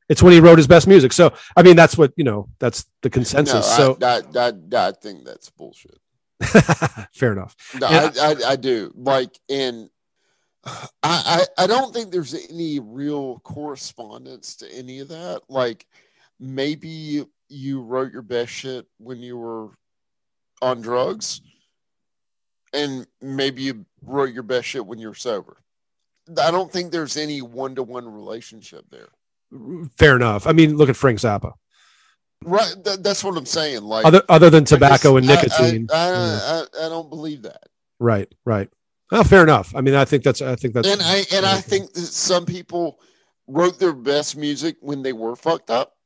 It's 0.08 0.22
when 0.22 0.32
he 0.32 0.38
wrote 0.38 0.56
his 0.56 0.68
best 0.68 0.86
music. 0.86 1.12
So, 1.12 1.32
I 1.56 1.64
mean, 1.64 1.74
that's 1.74 1.98
what 1.98 2.12
you 2.16 2.22
know. 2.22 2.48
That's 2.60 2.84
the 3.02 3.08
No, 3.08 3.14
consensus. 3.14 3.66
I, 3.68 3.76
so, 3.76 3.98
I, 4.00 4.22
I, 4.36 4.52
I 4.88 4.92
think 4.92 5.24
that's 5.24 5.50
bullshit. 5.50 5.98
fair 7.12 7.32
enough. 7.32 7.56
No, 7.80 7.86
I, 7.86 8.10
I, 8.20 8.36
I 8.48 8.56
do. 8.56 8.92
Like, 8.94 9.38
and 9.48 9.88
I, 10.64 10.86
I, 11.02 11.64
I 11.64 11.66
don't 11.66 11.94
think 11.94 12.10
there's 12.10 12.34
any 12.50 12.80
real 12.80 13.38
correspondence 13.40 14.56
to 14.56 14.72
any 14.72 15.00
of 15.00 15.08
that. 15.08 15.42
Like, 15.48 15.86
maybe 16.40 17.24
you 17.48 17.80
wrote 17.80 18.12
your 18.12 18.22
best 18.22 18.52
shit 18.52 18.86
when 18.98 19.22
you 19.22 19.36
were 19.36 19.70
on 20.60 20.80
drugs, 20.80 21.40
and 22.72 23.06
maybe 23.20 23.62
you 23.62 23.86
wrote 24.02 24.32
your 24.32 24.42
best 24.42 24.66
shit 24.66 24.84
when 24.84 24.98
you're 24.98 25.14
sober. 25.14 25.56
I 26.42 26.50
don't 26.50 26.72
think 26.72 26.90
there's 26.90 27.16
any 27.16 27.40
one 27.40 27.76
to 27.76 27.82
one 27.82 28.06
relationship 28.06 28.84
there. 28.90 29.08
Fair 29.96 30.16
enough. 30.16 30.46
I 30.46 30.52
mean, 30.52 30.76
look 30.76 30.88
at 30.88 30.96
Frank 30.96 31.20
Zappa. 31.20 31.52
Right. 32.46 32.74
That, 32.84 33.02
that's 33.02 33.22
what 33.24 33.36
I'm 33.36 33.44
saying. 33.44 33.82
Like, 33.82 34.06
Other 34.06 34.22
other 34.28 34.48
than 34.50 34.64
tobacco 34.64 35.16
and 35.16 35.26
just- 35.26 35.38
I- 35.60 35.62
nicotine. 35.62 35.88
I, 35.92 35.96
I, 35.96 36.10
Yeah. 36.10 36.62
I, 36.86 36.88
don't 36.88 37.10
believe 37.10 37.42
that. 37.42 37.64
Right, 37.98 38.32
right. 38.44 38.70
Oh, 39.12 39.24
fair 39.24 39.42
enough. 39.42 39.74
I 39.74 39.80
mean, 39.80 39.94
I 39.94 40.04
think 40.04 40.22
that's. 40.22 40.40
I 40.40 40.54
think 40.56 40.72
that's. 40.74 40.88
and 40.88 41.02
I 41.02 41.24
and 41.32 41.44
I 41.44 41.60
think 41.60 41.92
that 41.92 42.00
some 42.00 42.46
people 42.46 42.98
wrote 43.48 43.78
their 43.78 43.92
best 43.92 44.36
music 44.36 44.76
when 44.80 45.02
they 45.02 45.12
were 45.12 45.34
fucked 45.36 45.70
up, 45.70 45.96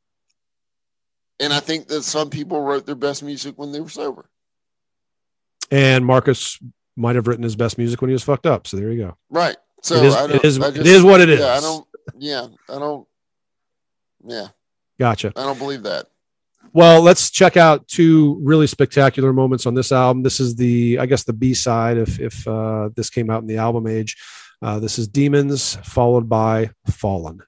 and 1.38 1.52
I 1.52 1.60
think 1.60 1.88
that 1.88 2.02
some 2.02 2.28
people 2.30 2.60
wrote 2.62 2.84
their 2.86 2.94
best 2.94 3.22
music 3.22 3.54
when 3.58 3.72
they 3.72 3.80
were 3.80 3.88
sober. 3.88 4.28
and 5.70 6.04
Marcus 6.04 6.58
might 6.96 7.16
have 7.16 7.26
written 7.26 7.42
his 7.44 7.56
best 7.56 7.78
music 7.78 8.00
when 8.02 8.08
he 8.10 8.12
was 8.14 8.22
fucked 8.24 8.46
up. 8.46 8.66
So 8.66 8.76
there 8.76 8.90
you 8.92 9.02
go. 9.04 9.16
Right. 9.30 9.56
So 9.82 9.96
It 9.96 10.04
is- 10.04 10.14
I 10.16 10.26
don't, 10.26 10.44
is- 10.44 10.58
just- 10.58 10.76
is 10.86 11.02
what 11.02 11.20
it 11.20 11.28
is. 11.30 11.40
Yeah, 11.40 11.54
I 11.56 11.60
don't. 11.60 11.86
Yeah, 12.18 12.46
I 12.68 12.78
don't. 12.78 13.08
Yeah, 14.26 14.48
Gotcha. 14.98 15.32
I 15.36 15.44
don't 15.44 15.58
believe 15.58 15.84
that. 15.84 16.06
Well, 16.72 17.02
let's 17.02 17.30
check 17.30 17.56
out 17.56 17.88
two 17.88 18.38
really 18.42 18.68
spectacular 18.68 19.32
moments 19.32 19.66
on 19.66 19.74
this 19.74 19.90
album. 19.90 20.22
This 20.22 20.38
is 20.38 20.54
the, 20.54 20.98
I 21.00 21.06
guess, 21.06 21.24
the 21.24 21.32
B 21.32 21.52
side 21.52 21.98
if 21.98 22.20
if 22.20 22.46
uh, 22.46 22.90
this 22.94 23.10
came 23.10 23.28
out 23.28 23.42
in 23.42 23.48
the 23.48 23.56
album 23.56 23.88
age. 23.88 24.16
Uh, 24.62 24.78
this 24.78 24.98
is 24.98 25.08
Demons, 25.08 25.76
followed 25.82 26.28
by 26.28 26.70
Fallen. 26.86 27.40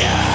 Yeah. 0.00 0.29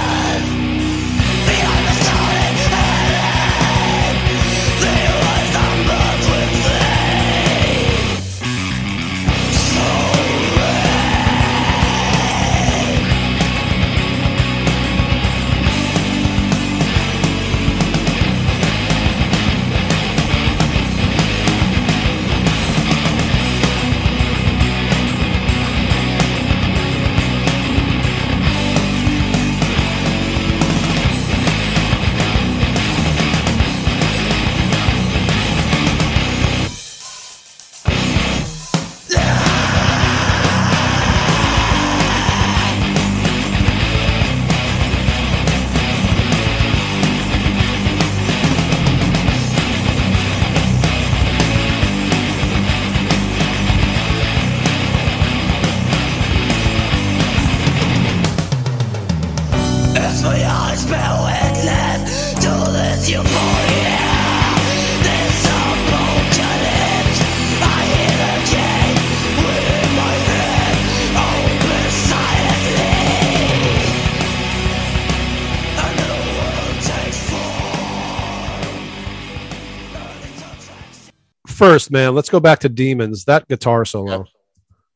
First, 81.56 81.91
man, 81.91 82.14
let's 82.14 82.30
go 82.30 82.39
back 82.39 82.60
to 82.60 82.70
Demons. 82.70 83.26
That 83.26 83.47
guitar 83.47 83.86
solo 83.86 84.20
yep. 84.20 84.28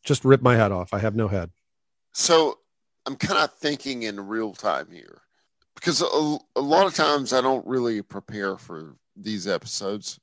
just 0.04 0.26
ripped 0.26 0.44
my 0.44 0.56
head 0.56 0.72
off. 0.72 0.94
I 0.94 1.00
have 1.00 1.16
no 1.16 1.28
head. 1.28 1.50
So 2.14 2.60
I'm 3.06 3.16
kind 3.16 3.40
of 3.40 3.54
thinking 3.54 4.04
in 4.04 4.20
real 4.28 4.54
time 4.54 4.88
here 4.92 5.22
because 5.76 6.02
a, 6.02 6.38
a 6.56 6.62
lot 6.62 6.86
of 6.86 6.94
times 6.94 7.34
I 7.34 7.42
don't 7.42 7.66
really 7.66 8.02
prepare 8.02 8.58
for 8.58 8.96
these 9.16 9.48
episodes 9.48 10.20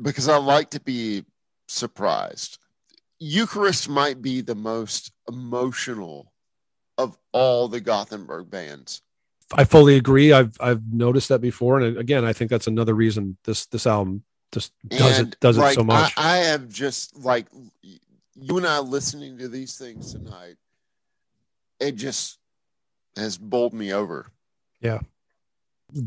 because 0.00 0.28
I 0.28 0.36
like 0.36 0.70
to 0.70 0.80
be 0.80 1.24
surprised. 1.68 2.58
Eucharist 3.18 3.88
might 3.88 4.22
be 4.22 4.40
the 4.40 4.54
most 4.54 5.12
emotional 5.28 6.32
of 6.96 7.16
all 7.32 7.68
the 7.68 7.80
Gothenburg 7.80 8.50
bands. 8.50 9.02
I 9.52 9.64
fully 9.64 9.96
agree. 9.96 10.32
I've 10.32 10.56
I've 10.60 10.92
noticed 10.92 11.28
that 11.28 11.40
before, 11.40 11.80
and 11.80 11.98
again, 11.98 12.24
I 12.24 12.32
think 12.32 12.50
that's 12.50 12.68
another 12.68 12.94
reason 12.94 13.36
this 13.44 13.66
this 13.66 13.86
album 13.86 14.22
just 14.52 14.72
does 14.88 15.18
and 15.18 15.32
it 15.32 15.40
does 15.40 15.58
like, 15.58 15.72
it 15.72 15.74
so 15.76 15.84
much. 15.84 16.12
I, 16.16 16.34
I 16.34 16.36
have 16.38 16.68
just 16.68 17.16
like 17.18 17.46
you 17.82 18.56
and 18.56 18.66
I 18.66 18.78
listening 18.78 19.38
to 19.38 19.48
these 19.48 19.76
things 19.76 20.12
tonight. 20.12 20.56
It 21.78 21.96
just 21.96 22.38
has 23.16 23.38
bowled 23.38 23.72
me 23.72 23.92
over. 23.92 24.26
Yeah. 24.80 25.00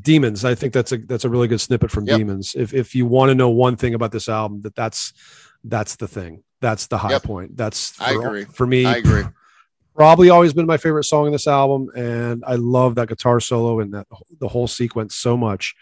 Demons. 0.01 0.45
I 0.45 0.55
think 0.55 0.73
that's 0.73 0.91
a 0.91 0.97
that's 0.97 1.25
a 1.25 1.29
really 1.29 1.47
good 1.47 1.59
snippet 1.59 1.91
from 1.91 2.05
yep. 2.05 2.17
Demons. 2.17 2.55
If 2.55 2.73
if 2.73 2.95
you 2.95 3.05
want 3.05 3.29
to 3.29 3.35
know 3.35 3.49
one 3.49 3.75
thing 3.75 3.93
about 3.93 4.11
this 4.11 4.29
album, 4.29 4.61
that 4.61 4.75
that's 4.75 5.13
that's 5.63 5.97
the 5.97 6.07
thing. 6.07 6.43
That's 6.61 6.87
the 6.87 6.97
high 6.97 7.11
yep. 7.11 7.23
point. 7.23 7.57
That's 7.57 7.91
for, 7.91 8.03
I 8.03 8.11
agree. 8.11 8.45
for 8.45 8.65
me. 8.65 8.85
I 8.85 8.97
agree. 8.97 9.23
Probably 9.95 10.29
always 10.29 10.53
been 10.53 10.65
my 10.65 10.77
favorite 10.77 11.03
song 11.03 11.25
in 11.27 11.33
this 11.33 11.47
album, 11.47 11.89
and 11.95 12.43
I 12.47 12.55
love 12.55 12.95
that 12.95 13.09
guitar 13.09 13.39
solo 13.41 13.81
and 13.81 13.93
that 13.93 14.07
the 14.39 14.47
whole 14.47 14.67
sequence 14.67 15.15
so 15.15 15.35
much 15.35 15.75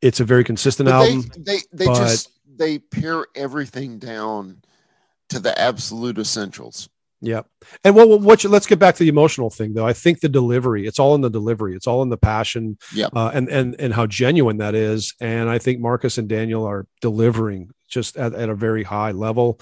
it's 0.00 0.20
a 0.20 0.24
very 0.24 0.44
consistent 0.44 0.88
but 0.88 0.94
album. 0.94 1.30
They 1.38 1.58
they, 1.72 1.84
they 1.84 1.86
just 1.86 2.30
they 2.56 2.78
pare 2.78 3.26
everything 3.34 3.98
down 3.98 4.62
to 5.30 5.40
the 5.40 5.58
absolute 5.58 6.18
essentials. 6.18 6.88
Yeah. 7.24 7.42
And 7.84 7.94
well, 7.94 8.18
what 8.18 8.42
you, 8.42 8.50
let's 8.50 8.66
get 8.66 8.80
back 8.80 8.96
to 8.96 9.04
the 9.04 9.08
emotional 9.08 9.48
thing 9.48 9.74
though. 9.74 9.86
I 9.86 9.92
think 9.92 10.20
the 10.20 10.28
delivery, 10.28 10.86
it's 10.86 10.98
all 10.98 11.14
in 11.14 11.20
the 11.20 11.30
delivery. 11.30 11.76
It's 11.76 11.86
all 11.86 12.02
in 12.02 12.08
the 12.08 12.16
passion 12.16 12.78
Yeah. 12.92 13.08
uh, 13.14 13.30
and, 13.32 13.48
and, 13.48 13.76
and 13.78 13.94
how 13.94 14.06
genuine 14.06 14.58
that 14.58 14.74
is. 14.74 15.14
And 15.20 15.48
I 15.48 15.58
think 15.58 15.80
Marcus 15.80 16.18
and 16.18 16.28
Daniel 16.28 16.64
are 16.66 16.86
delivering 17.00 17.70
just 17.88 18.16
at, 18.16 18.34
at 18.34 18.48
a 18.48 18.56
very 18.56 18.82
high 18.82 19.12
level. 19.12 19.60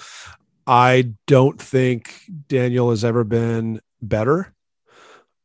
I 0.66 1.12
don't 1.26 1.60
think 1.60 2.22
Daniel 2.48 2.90
has 2.90 3.04
ever 3.04 3.24
been 3.24 3.80
better. 4.00 4.54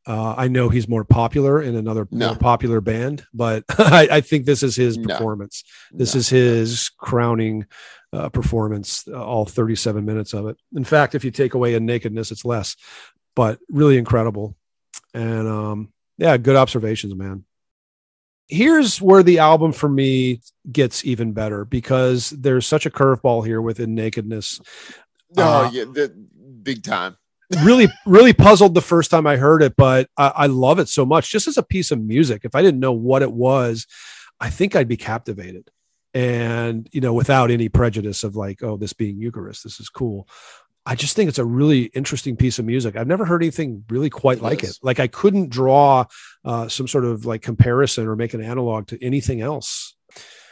Uh, 0.06 0.34
I 0.36 0.46
know 0.48 0.68
he's 0.68 0.88
more 0.88 1.04
popular 1.04 1.60
in 1.60 1.74
another 1.74 2.06
No. 2.12 2.28
more 2.28 2.36
popular 2.36 2.80
band, 2.80 3.24
but 3.34 3.64
I, 3.78 4.08
I 4.10 4.20
think 4.20 4.44
this 4.46 4.62
is 4.62 4.76
his 4.76 4.96
No. 4.96 5.08
performance. 5.08 5.64
This 5.92 6.14
No. 6.14 6.18
is 6.20 6.28
his 6.28 6.88
crowning 6.90 7.66
uh, 8.12 8.28
performance, 8.28 9.04
uh, 9.08 9.22
all 9.22 9.44
37 9.44 10.04
minutes 10.04 10.32
of 10.32 10.46
it. 10.46 10.56
In 10.74 10.84
fact, 10.84 11.14
if 11.16 11.24
you 11.24 11.30
take 11.32 11.54
away 11.54 11.74
a 11.74 11.80
nakedness, 11.80 12.30
it's 12.30 12.44
less, 12.44 12.76
but 13.34 13.58
really 13.68 13.98
incredible. 13.98 14.56
And 15.12 15.48
um, 15.48 15.92
yeah, 16.18 16.36
good 16.36 16.56
observations, 16.56 17.14
man. 17.14 17.44
Here's 18.48 19.02
where 19.02 19.24
the 19.24 19.40
album 19.40 19.72
for 19.72 19.88
me 19.88 20.40
gets 20.70 21.04
even 21.04 21.32
better 21.32 21.64
because 21.64 22.30
there's 22.30 22.64
such 22.64 22.86
a 22.86 22.90
curveball 22.90 23.44
here 23.44 23.60
within 23.60 23.96
nakedness. 23.96 24.60
No, 25.36 25.42
Uh, 25.64 25.70
yeah, 25.72 25.84
the, 25.84 26.14
big 26.62 26.84
time. 26.84 27.16
Really, 27.62 27.88
really 28.06 28.32
puzzled 28.32 28.74
the 28.74 28.80
first 28.82 29.10
time 29.10 29.26
I 29.26 29.36
heard 29.36 29.62
it, 29.62 29.74
but 29.76 30.08
I, 30.16 30.28
I 30.28 30.46
love 30.46 30.78
it 30.78 30.88
so 30.88 31.04
much 31.04 31.30
just 31.30 31.46
as 31.48 31.56
a 31.56 31.62
piece 31.62 31.90
of 31.90 32.00
music. 32.00 32.42
If 32.44 32.54
I 32.54 32.62
didn't 32.62 32.80
know 32.80 32.92
what 32.92 33.22
it 33.22 33.32
was, 33.32 33.86
I 34.40 34.50
think 34.50 34.74
I'd 34.76 34.88
be 34.88 34.96
captivated. 34.96 35.70
And, 36.14 36.88
you 36.92 37.00
know, 37.00 37.12
without 37.12 37.50
any 37.50 37.68
prejudice 37.68 38.24
of 38.24 38.36
like, 38.36 38.62
oh, 38.62 38.76
this 38.76 38.92
being 38.94 39.18
Eucharist, 39.18 39.64
this 39.64 39.80
is 39.80 39.88
cool. 39.88 40.26
I 40.88 40.94
just 40.94 41.16
think 41.16 41.28
it's 41.28 41.38
a 41.38 41.44
really 41.44 41.84
interesting 41.94 42.36
piece 42.36 42.58
of 42.58 42.64
music. 42.64 42.96
I've 42.96 43.08
never 43.08 43.24
heard 43.24 43.42
anything 43.42 43.84
really 43.90 44.08
quite 44.08 44.38
It 44.38 44.42
like 44.42 44.62
is. 44.62 44.70
it. 44.70 44.76
Like 44.82 45.00
I 45.00 45.08
couldn't 45.08 45.50
draw 45.50 46.04
uh, 46.44 46.68
some 46.68 46.86
sort 46.88 47.04
of 47.04 47.26
like 47.26 47.42
comparison 47.42 48.06
or 48.06 48.14
make 48.16 48.34
an 48.34 48.40
analog 48.40 48.86
to 48.88 49.04
anything 49.04 49.40
else. 49.40 49.94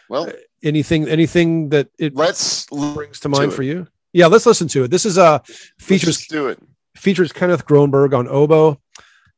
Well, 0.08 0.30
Anything, 0.62 1.08
anything 1.08 1.68
that 1.70 1.88
it 1.98 2.14
let's 2.14 2.66
brings 2.66 3.20
to 3.20 3.28
mind 3.28 3.52
it. 3.52 3.54
for 3.54 3.62
you. 3.62 3.86
Yeah, 4.14 4.26
let's 4.28 4.46
listen 4.46 4.66
to 4.68 4.84
it. 4.84 4.90
This 4.90 5.04
is 5.04 5.18
uh 5.18 5.40
features 5.78 6.16
Let's 6.18 6.26
do 6.26 6.48
it. 6.48 6.58
Features 6.96 7.32
Kenneth 7.32 7.66
Gronberg 7.66 8.16
on 8.16 8.28
oboe, 8.28 8.80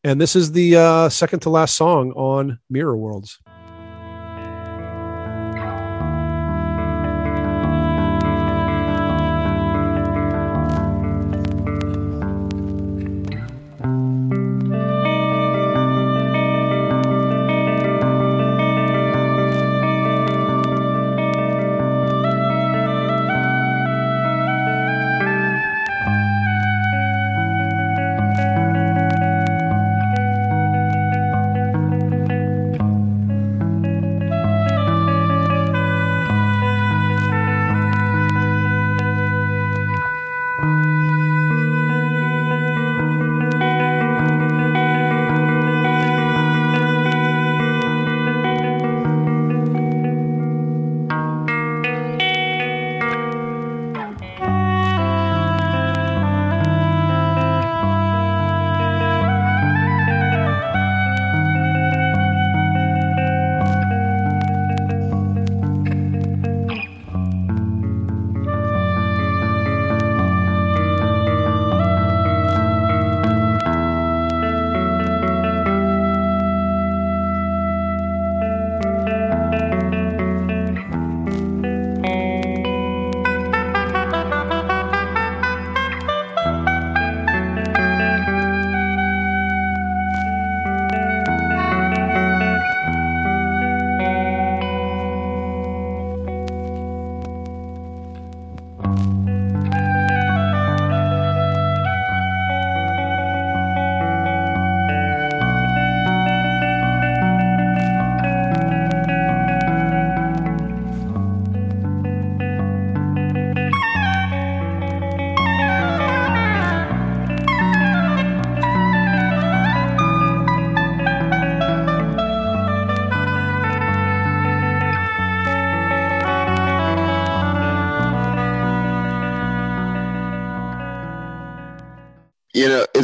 and 0.04 0.20
this 0.20 0.36
is 0.36 0.52
the 0.52 0.76
uh, 0.76 1.08
second 1.08 1.40
to 1.40 1.50
last 1.50 1.76
song 1.76 2.12
on 2.12 2.58
Mirror 2.70 2.96
Worlds. 2.96 3.38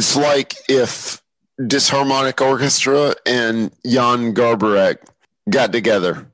It's 0.03 0.17
like 0.17 0.53
if 0.67 1.21
Disharmonic 1.61 2.41
Orchestra 2.45 3.15
and 3.25 3.71
Jan 3.85 4.33
Garbarek 4.33 4.97
got 5.49 5.71
together. 5.71 6.27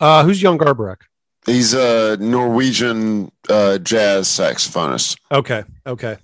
Uh, 0.00 0.24
who's 0.24 0.40
Jan 0.40 0.56
Garbarek? 0.56 1.02
He's 1.44 1.74
a 1.74 2.16
Norwegian 2.16 3.30
uh, 3.50 3.76
jazz 3.78 4.28
saxophonist. 4.28 5.18
Okay, 5.30 5.62
okay. 5.86 6.16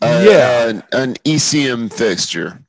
Uh, 0.00 0.24
Yeah. 0.26 0.68
an, 0.68 0.82
an 0.92 1.14
ECM 1.26 1.92
fixture. 1.92 2.62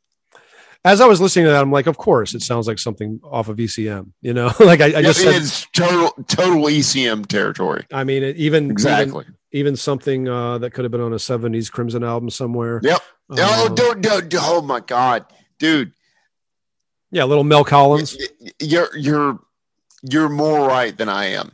As 0.83 0.99
I 0.99 1.05
was 1.07 1.21
listening 1.21 1.45
to 1.45 1.51
that, 1.51 1.61
I'm 1.61 1.71
like, 1.71 1.87
of 1.87 1.97
course, 1.97 2.33
it 2.33 2.41
sounds 2.41 2.67
like 2.67 2.79
something 2.79 3.21
off 3.23 3.47
of 3.47 3.57
ECM. 3.57 4.11
You 4.21 4.33
know, 4.33 4.51
like 4.59 4.81
I, 4.81 4.87
I 4.97 5.01
just 5.03 5.21
said. 5.21 5.35
it's 5.41 5.67
total 5.73 6.11
total 6.27 6.63
ECM 6.63 7.27
territory. 7.27 7.85
I 7.93 8.03
mean, 8.03 8.23
even 8.23 8.35
even, 8.65 8.71
Exactly. 8.71 9.25
even 9.53 9.75
something 9.77 10.27
uh, 10.27 10.57
that 10.57 10.71
could 10.71 10.83
have 10.83 10.91
been 10.91 11.01
on 11.01 11.13
a 11.13 11.17
'70s 11.17 11.71
Crimson 11.71 12.03
album 12.03 12.29
somewhere. 12.31 12.79
Yep. 12.83 12.99
Oh, 13.31 13.67
Um, 13.67 13.75
don't, 13.75 14.01
don't, 14.01 14.33
oh 14.39 14.61
my 14.61 14.79
God, 14.79 15.25
dude, 15.59 15.93
yeah, 17.11 17.23
little 17.25 17.43
Mel 17.43 17.63
Collins. 17.63 18.17
you're 18.59 18.95
you're 18.97 19.39
you're 20.03 20.29
more 20.29 20.67
right 20.67 20.95
than 20.97 21.09
I 21.09 21.25
am. 21.25 21.51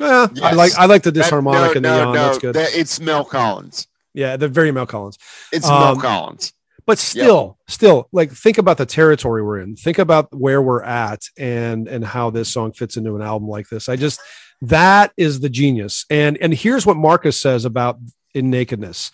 Yeah, 0.00 0.28
I 0.42 0.52
like 0.52 0.72
I 0.78 0.86
like 0.86 1.02
the 1.02 1.10
That- 1.10 1.24
disharmonic 1.30 1.52
no, 1.52 1.72
and 1.72 1.74
the 1.76 1.80
no, 1.90 1.96
yawn. 2.04 2.14
no, 2.14 2.24
That's 2.26 2.38
good. 2.38 2.54
that- 2.54 2.74
it's 2.74 3.00
Mel 3.00 3.24
Collins. 3.24 3.86
yeah, 4.14 4.36
they're 4.36 4.48
very 4.48 4.70
Mel 4.72 4.86
Collins. 4.86 5.18
It's 5.52 5.66
Um, 5.66 5.80
Mel 5.80 5.96
Collins. 5.96 6.52
but 6.86 6.98
still 6.98 7.58
still 7.68 8.08
like 8.12 8.30
think 8.32 8.58
about 8.58 8.78
the 8.78 8.86
territory 8.86 9.42
we're 9.42 9.58
in 9.58 9.76
think 9.76 9.98
about 9.98 10.32
where 10.34 10.62
we're 10.62 10.82
at 10.82 11.22
and 11.36 11.86
and 11.88 12.02
how 12.04 12.30
this 12.30 12.48
song 12.48 12.72
fits 12.72 12.96
into 12.96 13.14
an 13.14 13.20
album 13.20 13.46
like 13.46 13.68
this 13.68 13.90
i 13.90 13.96
just 13.96 14.18
that 14.62 15.12
is 15.18 15.40
the 15.40 15.50
genius 15.50 16.06
and 16.08 16.38
and 16.38 16.54
here's 16.54 16.86
what 16.86 16.96
marcus 16.96 17.38
says 17.38 17.66
about 17.66 17.98
in 18.34 18.48
nakedness 18.48 19.10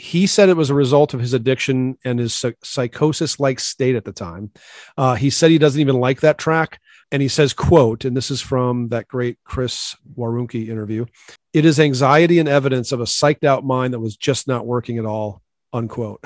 he 0.00 0.26
said 0.26 0.48
it 0.48 0.56
was 0.56 0.70
a 0.70 0.74
result 0.74 1.14
of 1.14 1.20
his 1.20 1.34
addiction 1.34 1.98
and 2.04 2.18
his 2.18 2.44
psychosis 2.64 3.38
like 3.38 3.60
state 3.60 3.94
at 3.96 4.04
the 4.04 4.12
time. 4.12 4.50
Uh, 4.96 5.14
he 5.14 5.28
said 5.30 5.50
he 5.50 5.58
doesn't 5.58 5.80
even 5.80 5.96
like 6.00 6.20
that 6.20 6.38
track 6.38 6.80
and 7.12 7.20
he 7.20 7.28
says 7.28 7.52
quote 7.52 8.04
and 8.04 8.16
this 8.16 8.30
is 8.30 8.40
from 8.40 8.88
that 8.88 9.08
great 9.08 9.36
chris 9.44 9.96
warunki 10.16 10.68
interview 10.68 11.04
it 11.52 11.64
is 11.64 11.80
anxiety 11.80 12.38
and 12.38 12.48
evidence 12.48 12.92
of 12.92 13.00
a 13.00 13.04
psyched 13.04 13.42
out 13.42 13.64
mind 13.64 13.92
that 13.92 13.98
was 13.98 14.16
just 14.16 14.46
not 14.46 14.64
working 14.66 14.96
at 14.98 15.04
all 15.04 15.42
unquote. 15.72 16.24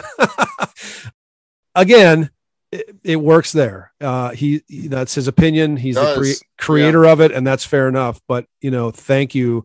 Again 1.74 2.30
it, 2.70 2.96
it 3.04 3.16
works 3.16 3.52
there. 3.52 3.92
Uh 4.00 4.30
he, 4.30 4.62
he- 4.68 4.88
that's 4.88 5.14
his 5.14 5.28
opinion. 5.28 5.76
He's 5.76 5.94
the 5.96 6.14
crea- 6.18 6.34
creator 6.58 7.06
of 7.06 7.20
it 7.20 7.32
and 7.32 7.46
that's 7.46 7.64
fair 7.64 7.88
enough 7.88 8.20
but 8.28 8.46
you 8.60 8.70
know 8.70 8.90
thank 8.90 9.34
you 9.34 9.64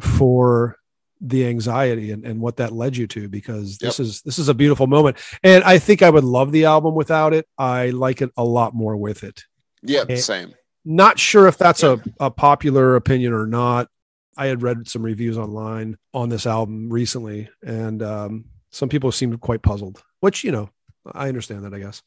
for 0.00 0.76
the 1.20 1.46
anxiety 1.46 2.12
and, 2.12 2.24
and 2.24 2.40
what 2.40 2.56
that 2.56 2.72
led 2.72 2.96
you 2.96 3.06
to 3.06 3.28
because 3.28 3.76
this 3.78 3.98
Yep. 3.98 4.06
is 4.06 4.22
this 4.22 4.38
is 4.38 4.48
a 4.48 4.54
beautiful 4.54 4.86
moment. 4.86 5.16
And 5.42 5.62
i 5.64 5.78
think 5.78 6.00
i 6.02 6.08
would 6.10 6.24
love 6.24 6.50
the 6.52 6.64
album 6.64 6.94
without 6.94 7.34
it. 7.34 7.46
I 7.58 7.90
like 7.90 8.22
it 8.22 8.30
a 8.36 8.44
lot 8.44 8.74
more 8.74 8.96
with 8.96 9.22
it. 9.22 9.44
Yeah, 9.82 10.04
Eh, 10.08 10.16
same. 10.16 10.54
not 10.84 11.18
sure 11.18 11.46
if 11.46 11.58
that's 11.58 11.82
a, 11.82 12.00
a 12.18 12.30
popular 12.30 12.96
opinion 12.96 13.32
or 13.34 13.46
not. 13.46 13.88
I 14.36 14.46
had 14.46 14.62
read 14.62 14.88
some 14.88 15.02
reviews 15.02 15.36
online 15.36 15.98
on 16.14 16.30
this 16.30 16.46
album 16.46 16.88
recently 16.88 17.50
and 17.62 18.02
um, 18.02 18.44
some 18.70 18.88
people 18.88 19.12
seemed 19.12 19.40
quite 19.40 19.62
puzzled 19.62 20.02
which 20.20 20.42
you 20.44 20.52
know 20.52 20.70
i 21.12 21.28
understand 21.28 21.64
that 21.64 21.74
i 21.74 21.78
guess. 21.78 22.02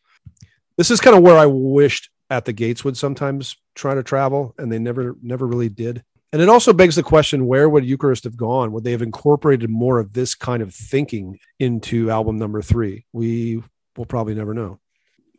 This 0.77 0.89
is 0.89 0.99
kind 1.01 1.15
of 1.15 1.21
where 1.21 1.37
i 1.37 1.45
wished 1.45 2.09
at 2.31 2.45
the 2.45 2.53
gates 2.53 2.83
would 2.83 2.97
sometimes 2.97 3.57
try 3.75 3.93
to 3.93 4.01
travel 4.01 4.55
and 4.57 4.71
they 4.71 4.79
never 4.79 5.15
never 5.21 5.45
really 5.45 5.69
did 5.69 6.03
and 6.33 6.41
it 6.41 6.49
also 6.49 6.73
begs 6.73 6.95
the 6.97 7.03
question 7.03 7.45
where 7.47 7.69
would 7.69 7.85
eucharist 7.85 8.23
have 8.25 8.35
gone 8.35 8.71
would 8.73 8.83
they 8.83 8.91
have 8.91 9.01
incorporated 9.01 9.69
more 9.69 9.99
of 9.99 10.11
this 10.13 10.35
kind 10.35 10.61
of 10.61 10.73
thinking 10.73 11.39
into 11.59 12.09
album 12.09 12.37
number 12.37 12.61
three 12.61 13.05
we 13.13 13.61
will 13.95 14.05
probably 14.05 14.33
never 14.35 14.53
know 14.53 14.79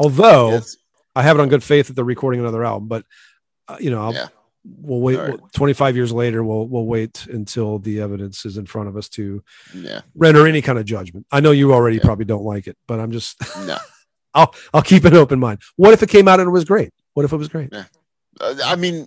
although 0.00 0.50
Yes. 0.52 0.76
I 1.16 1.22
have 1.22 1.38
it 1.38 1.42
on 1.42 1.48
good 1.48 1.62
faith 1.62 1.86
that 1.88 1.92
they're 1.94 2.04
recording 2.04 2.40
another 2.40 2.64
album, 2.64 2.88
but 2.88 3.04
uh, 3.68 3.76
you 3.78 3.88
know, 3.88 4.02
I'll, 4.02 4.12
Yeah. 4.14 4.26
we'll 4.64 4.98
wait. 5.00 5.16
Right. 5.16 5.38
25 5.52 5.94
years 5.94 6.10
later, 6.10 6.42
we'll 6.42 6.66
we'll 6.66 6.86
wait 6.86 7.26
until 7.28 7.78
the 7.78 8.00
evidence 8.00 8.44
is 8.44 8.56
in 8.56 8.66
front 8.66 8.88
of 8.88 8.96
us 8.96 9.08
to 9.10 9.40
Yeah. 9.72 10.00
render 10.16 10.44
any 10.48 10.60
kind 10.60 10.76
of 10.76 10.84
judgment. 10.86 11.24
I 11.30 11.38
know 11.38 11.52
you 11.52 11.72
already 11.72 11.98
Yeah. 11.98 12.02
probably 12.02 12.24
don't 12.24 12.42
like 12.42 12.66
it, 12.66 12.76
but 12.88 12.98
I'm 12.98 13.12
just 13.12 13.36
No. 13.64 13.76
I'll 14.34 14.52
I'll 14.74 14.82
keep 14.82 15.04
an 15.04 15.14
open 15.14 15.38
mind. 15.38 15.60
What 15.76 15.92
if 15.94 16.02
it 16.02 16.08
came 16.08 16.26
out 16.26 16.40
and 16.40 16.48
it 16.48 16.52
was 16.52 16.64
great? 16.64 16.92
What 17.12 17.24
if 17.24 17.32
it 17.32 17.36
was 17.36 17.46
great? 17.48 17.72
Uh, 17.72 17.84
I 18.64 18.74
mean, 18.74 19.06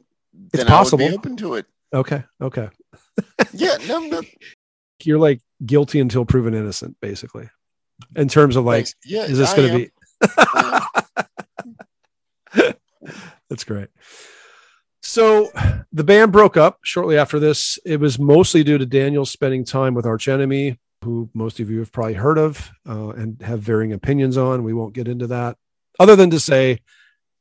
It's 0.54 0.64
then 0.64 0.68
I 0.70 0.72
would 0.72 0.78
possible. 0.78 1.10
be 1.10 1.14
open 1.14 1.36
to 1.38 1.56
it. 1.56 1.66
Okay, 1.94 2.24
okay. 2.42 2.70
Yeah. 3.54 3.78
No. 3.88 4.00
no 4.00 4.22
You're 5.04 5.20
like 5.20 5.42
guilty 5.66 6.00
until 6.00 6.26
proven 6.26 6.54
innocent, 6.54 6.98
basically. 7.02 7.50
In 8.16 8.28
terms 8.28 8.56
of 8.56 8.66
like, 8.66 8.88
yeah. 9.06 9.24
is 9.24 9.38
this 9.38 9.54
going 9.54 9.70
to 9.70 9.78
be? 9.78 9.92
That's 13.50 13.64
great. 13.64 13.90
So 15.02 15.52
the 15.94 16.04
band 16.04 16.32
broke 16.32 16.58
up 16.58 16.80
shortly 16.84 17.18
after 17.18 17.40
this. 17.40 17.80
It 17.86 18.00
was 18.00 18.20
mostly 18.20 18.64
due 18.64 18.78
to 18.78 18.86
Daniel 18.86 19.26
spending 19.26 19.64
time 19.64 19.94
with 19.94 20.06
Arch 20.06 20.28
Enemy, 20.28 20.80
who 21.04 21.30
most 21.34 21.60
of 21.60 21.70
you 21.70 21.80
have 21.80 21.92
probably 21.92 22.16
heard 22.16 22.38
of 22.38 22.70
uh, 22.88 23.10
and 23.10 23.42
have 23.42 23.62
varying 23.62 23.94
opinions 23.94 24.38
on. 24.38 24.64
We 24.64 24.74
won't 24.74 24.94
get 24.94 25.08
into 25.08 25.28
that, 25.28 25.58
other 26.00 26.16
than 26.16 26.32
to 26.32 26.40
say 26.40 26.80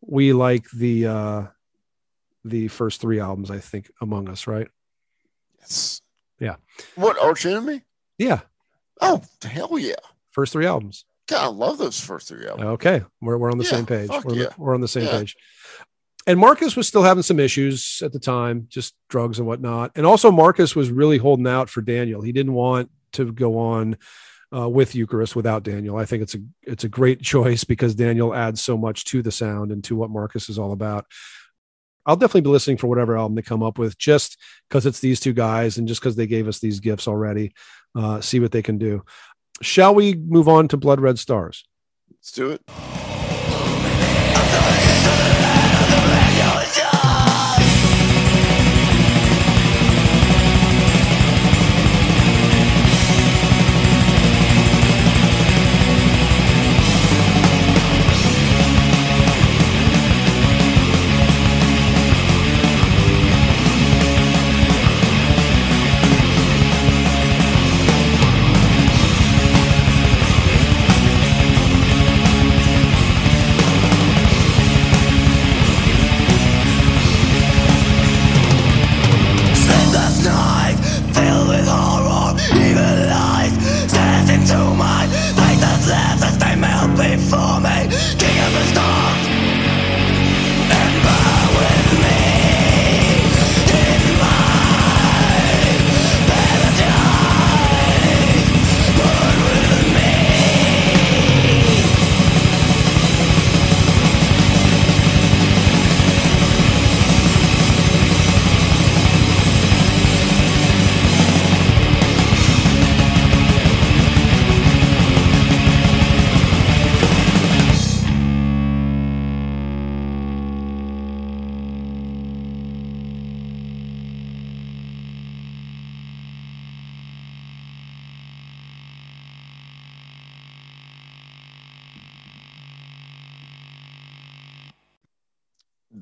we 0.01 0.33
like 0.33 0.67
the 0.71 1.07
uh, 1.07 1.43
the 2.49 2.69
first 2.69 3.01
three 3.01 3.21
albums. 3.21 3.51
I 3.51 3.59
think 3.59 3.91
Among 4.01 4.29
Us, 4.29 4.47
right? 4.47 4.69
Yes. 5.61 6.01
Yeah. 6.39 6.57
What 6.95 7.19
arch 7.23 7.47
enemy? 7.47 7.83
Yeah, 8.19 8.41
Oh 9.01 9.23
hell 9.45 9.79
yeah! 9.79 9.95
first 10.31 10.53
three 10.53 10.67
albums. 10.67 11.05
God, 11.29 11.45
I 11.45 11.49
love 11.49 11.77
those 11.77 12.01
first 12.01 12.29
three 12.29 12.47
albums. 12.47 12.67
Okay, 12.75 13.03
we're, 13.21 13.37
we're 13.37 13.51
on 13.51 13.59
the 13.59 13.65
Yeah, 13.65 13.71
same 13.71 13.87
page. 13.87 14.09
We're, 14.25 14.35
yeah. 14.35 14.49
we're 14.57 14.75
on 14.75 14.81
the 14.81 14.89
same 14.89 15.05
Yeah. 15.05 15.19
page. 15.19 15.37
And 16.27 16.39
Marcus 16.41 16.77
was 16.77 16.89
still 16.89 17.03
having 17.03 17.23
some 17.23 17.39
issues 17.39 18.01
at 18.03 18.13
the 18.13 18.19
time, 18.19 18.67
just 18.69 18.95
drugs 19.09 19.39
and 19.39 19.47
whatnot. 19.47 19.93
And 19.97 20.07
also, 20.07 20.31
Marcus 20.33 20.75
was 20.75 20.91
really 20.91 21.19
holding 21.19 21.47
out 21.47 21.69
for 21.69 21.83
Daniel. 21.83 22.21
He 22.23 22.33
didn't 22.33 22.55
want 22.55 22.91
to 23.13 23.31
go 23.33 23.59
on 23.59 23.97
uh, 24.57 24.69
with 24.69 24.95
Eucharist 24.95 25.37
without 25.37 25.63
Daniel. 25.63 25.97
I 25.97 26.05
think 26.05 26.23
it's 26.23 26.35
a 26.35 26.39
it's 26.63 26.85
a 26.85 26.89
great 26.89 27.21
choice 27.33 27.65
because 27.65 27.95
Daniel 27.95 28.35
adds 28.35 28.61
so 28.63 28.77
much 28.79 29.05
to 29.07 29.21
the 29.23 29.31
sound 29.33 29.73
and 29.73 29.85
to 29.85 29.95
what 29.97 30.11
Marcus 30.11 30.49
is 30.49 30.59
all 30.59 30.73
about. 30.73 31.07
I'll 32.07 32.17
definitely 32.17 32.43
be 32.43 32.51
listening 32.51 32.77
for 32.77 32.87
whatever 32.87 33.19
album 33.19 33.35
they 33.35 33.43
come 33.43 33.63
up 33.63 33.79
with, 33.79 33.99
just 33.99 34.39
because 34.69 34.87
it's 34.87 35.01
these 35.01 35.21
two 35.21 35.33
guys 35.33 35.77
and 35.77 35.89
just 35.89 36.01
because 36.01 36.17
they 36.17 36.27
gave 36.27 36.49
us 36.49 36.61
these 36.61 36.81
gifts 36.81 37.09
already. 37.09 37.53
Uh, 37.95 38.21
see 38.21 38.41
what 38.41 38.53
they 38.53 38.63
can 38.63 38.79
do. 38.79 39.05
Shall 39.61 39.95
we 39.95 40.15
move 40.15 40.49
on 40.49 40.69
to 40.69 40.77
Blood 40.77 41.01
Red 41.01 41.19
Stars? 41.19 41.67
Let's 42.11 42.33
do 42.33 42.51
it. 42.51 42.63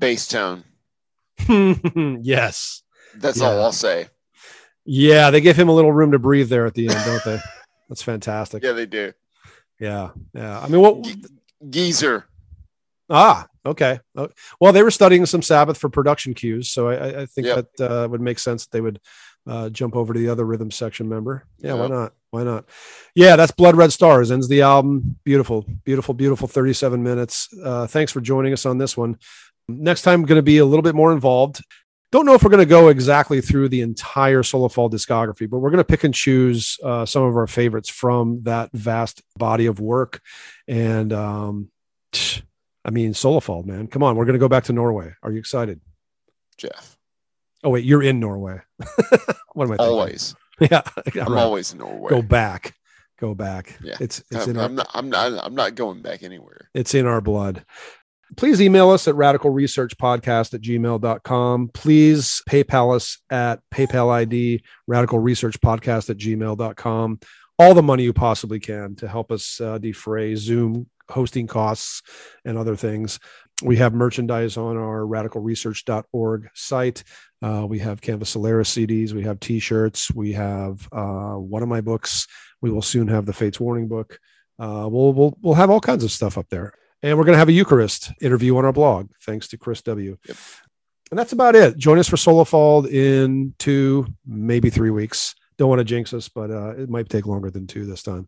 Bass 0.05 0.27
tone. 0.27 0.63
yes. 2.21 2.83
That's 3.15 3.39
Yeah. 3.39 3.47
all 3.47 3.59
I'll 3.63 3.71
say. 3.71 4.07
Yeah, 4.85 5.31
they 5.31 5.41
give 5.41 5.57
him 5.57 5.67
a 5.67 5.73
little 5.73 5.91
room 5.91 6.11
to 6.11 6.19
breathe 6.19 6.47
there 6.49 6.67
at 6.67 6.75
the 6.75 6.89
end, 6.89 6.99
don't 7.05 7.23
they? 7.25 7.39
That's 7.89 8.03
fantastic. 8.03 8.63
Yeah, 8.63 8.73
they 8.73 8.85
do. 8.85 9.13
Yeah, 9.79 10.11
yeah. 10.35 10.59
I 10.59 10.67
mean, 10.67 10.81
what? 10.81 11.07
Geezer. 11.67 12.25
Ah, 13.09 13.47
okay. 13.65 13.99
Oh, 14.15 14.29
Well, 14.61 14.73
they 14.73 14.83
were 14.83 14.91
studying 14.91 15.25
some 15.25 15.41
Sabbath 15.41 15.79
for 15.79 15.89
production 15.89 16.35
cues, 16.35 16.69
so 16.69 16.89
I, 16.89 17.21
I- 17.21 17.25
think 17.25 17.47
Yep. 17.47 17.67
that 17.77 17.91
uh, 18.03 18.07
would 18.07 18.21
make 18.21 18.37
sense 18.37 18.65
that 18.65 18.71
they 18.71 18.81
would 18.81 18.99
uh, 19.47 19.69
jump 19.69 19.95
over 19.95 20.13
to 20.13 20.19
the 20.19 20.29
other 20.29 20.45
rhythm 20.45 20.69
section 20.69 21.09
member. 21.09 21.45
Yeah, 21.59 21.73
why 21.73 21.87
not? 21.87 22.13
Why 22.31 22.43
not? 22.43 22.65
Yeah, 23.15 23.35
that's 23.37 23.51
Blood 23.51 23.75
Red 23.75 23.91
Stars 23.93 24.29
ends 24.31 24.47
the 24.47 24.61
album. 24.63 25.17
Beautiful, 25.23 25.65
beautiful, 25.83 26.13
beautiful. 26.13 26.47
Thirty-seven 26.47 27.01
minutes. 27.03 27.47
Uh, 27.63 27.85
thanks 27.87 28.11
for 28.11 28.21
joining 28.21 28.53
us 28.53 28.65
on 28.65 28.77
this 28.79 28.97
one. 28.97 29.17
Next 29.67 30.03
time, 30.03 30.23
going 30.23 30.39
to 30.39 30.43
be 30.43 30.57
a 30.59 30.65
little 30.65 30.83
bit 30.83 30.95
more 30.95 31.11
involved. 31.11 31.63
Don't 32.11 32.25
know 32.25 32.33
if 32.33 32.43
we're 32.43 32.51
going 32.51 32.59
to 32.59 32.65
go 32.65 32.87
exactly 32.89 33.41
through 33.41 33.69
the 33.69 33.81
entire 33.81 34.41
Solefald 34.41 34.91
discography, 34.91 35.49
but 35.49 35.59
we're 35.59 35.71
going 35.71 35.79
to 35.79 35.83
pick 35.83 36.03
and 36.03 36.13
choose 36.13 36.77
uh, 36.83 37.05
some 37.05 37.23
of 37.23 37.35
our 37.35 37.47
favorites 37.47 37.89
from 37.89 38.43
that 38.43 38.69
vast 38.73 39.21
body 39.37 39.65
of 39.65 39.79
work. 39.79 40.21
And 40.67 41.11
um, 41.11 41.71
I 42.85 42.91
mean, 42.91 43.13
Solefald, 43.13 43.65
man, 43.65 43.87
come 43.87 44.03
on, 44.03 44.15
we're 44.15 44.25
going 44.25 44.33
to 44.33 44.39
go 44.39 44.47
back 44.47 44.65
to 44.65 44.73
Norway. 44.73 45.13
Are 45.23 45.31
you 45.31 45.39
excited? 45.39 45.81
Jeff. 46.57 46.95
Oh 47.63 47.71
wait, 47.71 47.83
you're 47.83 48.03
in 48.03 48.19
Norway. 48.19 48.61
what 49.53 49.65
am 49.65 49.71
I 49.71 49.77
thinking? 49.77 49.79
Always. 49.79 50.35
Yeah, 50.61 50.83
I'm 50.95 51.33
right. 51.33 51.41
always 51.41 51.73
in 51.73 51.79
Norway. 51.79 52.09
go 52.09 52.21
back, 52.21 52.75
go 53.19 53.35
back. 53.35 53.77
Yeah. 53.83 53.97
It's 53.99 54.23
it's 54.31 54.47
in 54.47 54.55
I'm, 54.55 54.59
our 54.59 54.63
I'm 54.63 54.75
not 54.75 54.89
I'm 54.93 55.09
not 55.09 55.45
I'm 55.45 55.53
not 55.53 55.75
going 55.75 56.01
back 56.01 56.23
anywhere. 56.23 56.69
it's 56.73 56.95
in 56.95 57.05
our 57.05 57.19
blood. 57.19 57.65
Please 58.37 58.61
email 58.61 58.89
us 58.89 59.07
at 59.07 59.15
radicalresearchpodcast 59.15 60.53
at 60.53 60.61
gmail.com. 60.61 61.69
Please 61.73 62.41
PayPal 62.49 62.95
us 62.95 63.19
at 63.29 63.61
PayPal 63.73 64.09
ID 64.11 64.63
radicalresearchpodcast 64.89 66.09
at 66.09 66.17
gmail.com. 66.17 67.19
All 67.57 67.73
the 67.73 67.83
money 67.83 68.03
you 68.03 68.13
possibly 68.13 68.59
can 68.59 68.95
to 68.97 69.07
help 69.07 69.31
us 69.31 69.61
uh, 69.61 69.77
defray 69.77 70.35
Zoom 70.35 70.87
hosting 71.09 71.47
costs 71.47 72.01
and 72.43 72.57
other 72.57 72.75
things. 72.75 73.19
we 73.63 73.77
have 73.77 73.93
merchandise 73.93 74.57
on 74.57 74.75
our 74.75 75.01
radicalresearch.org 75.01 76.49
site. 76.53 77.03
Uh, 77.41 77.65
we 77.69 77.79
have 77.79 78.01
Canvas 78.01 78.31
Solaris 78.31 78.73
CDs. 78.73 79.13
We 79.13 79.23
have 79.23 79.39
T-shirts. 79.39 80.11
We 80.13 80.33
have 80.33 80.87
uh, 80.91 81.35
one 81.35 81.63
of 81.63 81.69
my 81.69 81.81
books. 81.81 82.27
We 82.61 82.71
will 82.71 82.81
soon 82.81 83.07
have 83.07 83.25
the 83.25 83.33
Fates 83.33 83.59
Warning 83.59 83.87
book. 83.87 84.19
Uh, 84.57 84.87
we'll 84.89 85.13
we'll 85.13 85.37
we'll 85.41 85.53
have 85.53 85.69
all 85.69 85.81
kinds 85.81 86.03
of 86.03 86.11
stuff 86.11 86.37
up 86.37 86.47
there, 86.49 86.73
and 87.05 87.19
we're 87.19 87.23
going 87.23 87.35
to 87.35 87.39
have 87.39 87.49
a 87.49 87.53
Eucharist 87.53 88.11
interview 88.19 88.57
on 88.57 88.65
our 88.65 88.73
blog, 88.73 89.11
thanks 89.21 89.47
to 89.49 89.59
Chris 89.59 89.83
W. 89.83 90.17
Yep. 90.27 90.37
And 91.11 91.19
that's 91.19 91.33
about 91.33 91.53
it. 91.53 91.77
Join 91.77 91.99
us 91.99 92.09
for 92.09 92.15
Solefald 92.15 92.91
in 92.91 93.53
two, 93.59 94.07
maybe 94.25 94.71
three 94.71 94.89
weeks. 94.89 95.35
Don't 95.57 95.69
want 95.69 95.79
to 95.79 95.85
jinx 95.85 96.15
us, 96.15 96.27
but 96.29 96.49
uh, 96.49 96.69
it 96.75 96.89
might 96.89 97.07
take 97.07 97.27
longer 97.27 97.51
than 97.51 97.67
two 97.67 97.85
this 97.85 98.01
time. 98.01 98.27